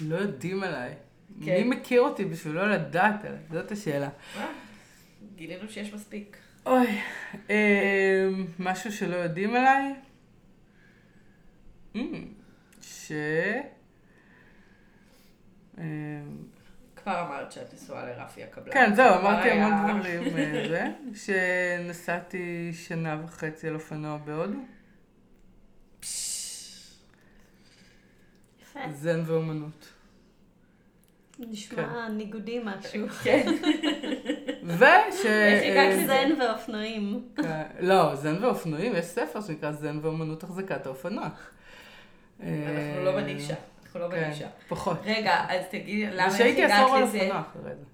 [0.00, 0.94] לא יודעים עליי.
[1.44, 1.56] כן.
[1.56, 3.40] מי מכיר אותי בשביל לא לדעת עליי?
[3.50, 4.08] זאת השאלה.
[4.36, 4.52] אה,
[5.36, 6.36] גילינו שיש מספיק.
[6.66, 6.86] אוי,
[7.50, 9.94] אה, משהו שלא יודעים עליי?
[11.96, 12.00] אה,
[12.82, 13.12] ש...
[15.78, 15.84] אה,
[17.02, 18.72] כבר אמרת שאת נשואה לרפי הקבלן.
[18.72, 20.22] כן, זהו, אמרתי היה- המון דברים.
[20.38, 24.58] אה, זה, שנסעתי שנה וחצי על אופנוע בהודו.
[28.92, 29.88] זן ואומנות.
[31.38, 33.08] נשמע ניגודי משהו.
[33.24, 33.52] כן.
[34.64, 35.26] וש...
[35.26, 36.06] איך הגעת אה?
[36.06, 37.28] זן ואופנועים.
[37.36, 37.62] כן.
[37.80, 41.28] לא, זן ואופנועים, יש ספר שנקרא זן ואומנות החזקת האופנוע.
[42.40, 42.50] אנחנו
[43.04, 43.54] לא בנישה.
[43.96, 44.48] אנחנו לא כן, בנישה.
[44.68, 44.98] פחות.
[45.04, 47.18] רגע, אז תגידי, למה איך ושהייתי עשור על הגעת לזה?
[47.18, 47.84] אופנוע אחרי זה.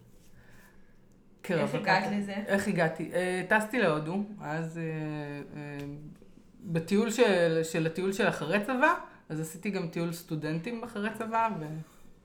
[1.43, 2.05] כן, איך הגעת.
[2.13, 2.33] לזה?
[2.33, 3.11] איך הגעתי?
[3.15, 4.83] אה, טסתי להודו, אז אה,
[5.57, 5.87] אה,
[6.65, 8.95] בטיול של, של הטיול של אחרי צבא,
[9.29, 11.49] אז עשיתי גם טיול סטודנטים אחרי צבא,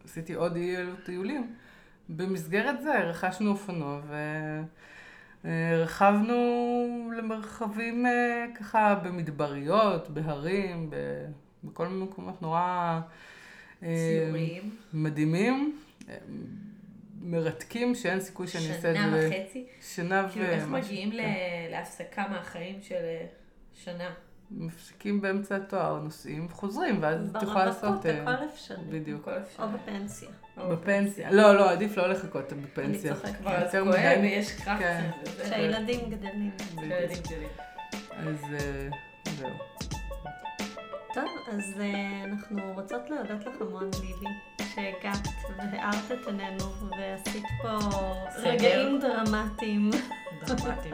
[0.04, 0.58] ועשיתי עוד
[1.06, 1.54] טיולים.
[2.10, 4.02] במסגרת זה רכשנו אופנוע
[5.44, 6.36] ורכבנו
[7.18, 8.06] למרחבים
[8.56, 10.90] ככה במדבריות, בהרים,
[11.64, 13.00] בכל מיני מקומות נורא
[13.86, 14.76] ציורים.
[14.94, 15.78] מדהימים,
[16.10, 16.16] אה,
[17.22, 19.02] מרתקים, שאין סיכוי שאני אעשה את זה.
[19.02, 19.66] שנה וחצי.
[19.96, 21.68] שנה כאילו, איך ומשהו, מגיעים ל- כן.
[21.72, 23.26] להפסקה מהחיים של אה,
[23.74, 24.10] שנה?
[24.52, 28.06] מפסיקים באמצע התואר, נוסעים, חוזרים, ואז את יכולה לעשות...
[28.06, 28.78] אה, הכל אפשרי.
[28.90, 29.28] בדיוק.
[29.60, 30.30] או בפנסיה.
[30.58, 31.32] בפנסיה.
[31.32, 33.16] לא, לא, עדיף לא לחכות בפנסיה.
[33.16, 33.36] צוחקת.
[33.38, 34.20] כבר אז כואב.
[34.22, 34.64] ויש כן.
[34.64, 35.10] קרחצן.
[35.24, 35.44] וזה.
[35.44, 36.52] כשהילדים גדלים.
[36.58, 37.50] כשהילדים גדלים.
[38.12, 38.88] אז אה,
[39.38, 39.50] זהו.
[41.14, 44.26] טוב, אז אה, אנחנו רוצות להודות לך המון, ליבי,
[44.76, 46.66] שהגעת והארת את עינינו
[46.98, 47.78] ועשית פה
[48.32, 48.50] סדר.
[48.50, 49.90] רגעים דרמטיים
[50.46, 50.94] דרמטי לחלוטין.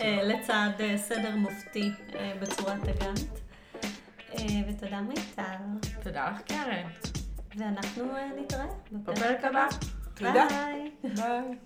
[0.00, 3.38] אה, לצד אה, סדר מופתי אה, בצורת הגאנט.
[4.38, 5.42] אה, ותודה מיטל,
[6.02, 6.86] תודה לך, קרן.
[7.56, 9.66] ואנחנו אה, נתראה בפרק הבא.
[10.14, 10.46] תודה.
[10.50, 10.90] ביי.
[11.14, 11.58] ביי.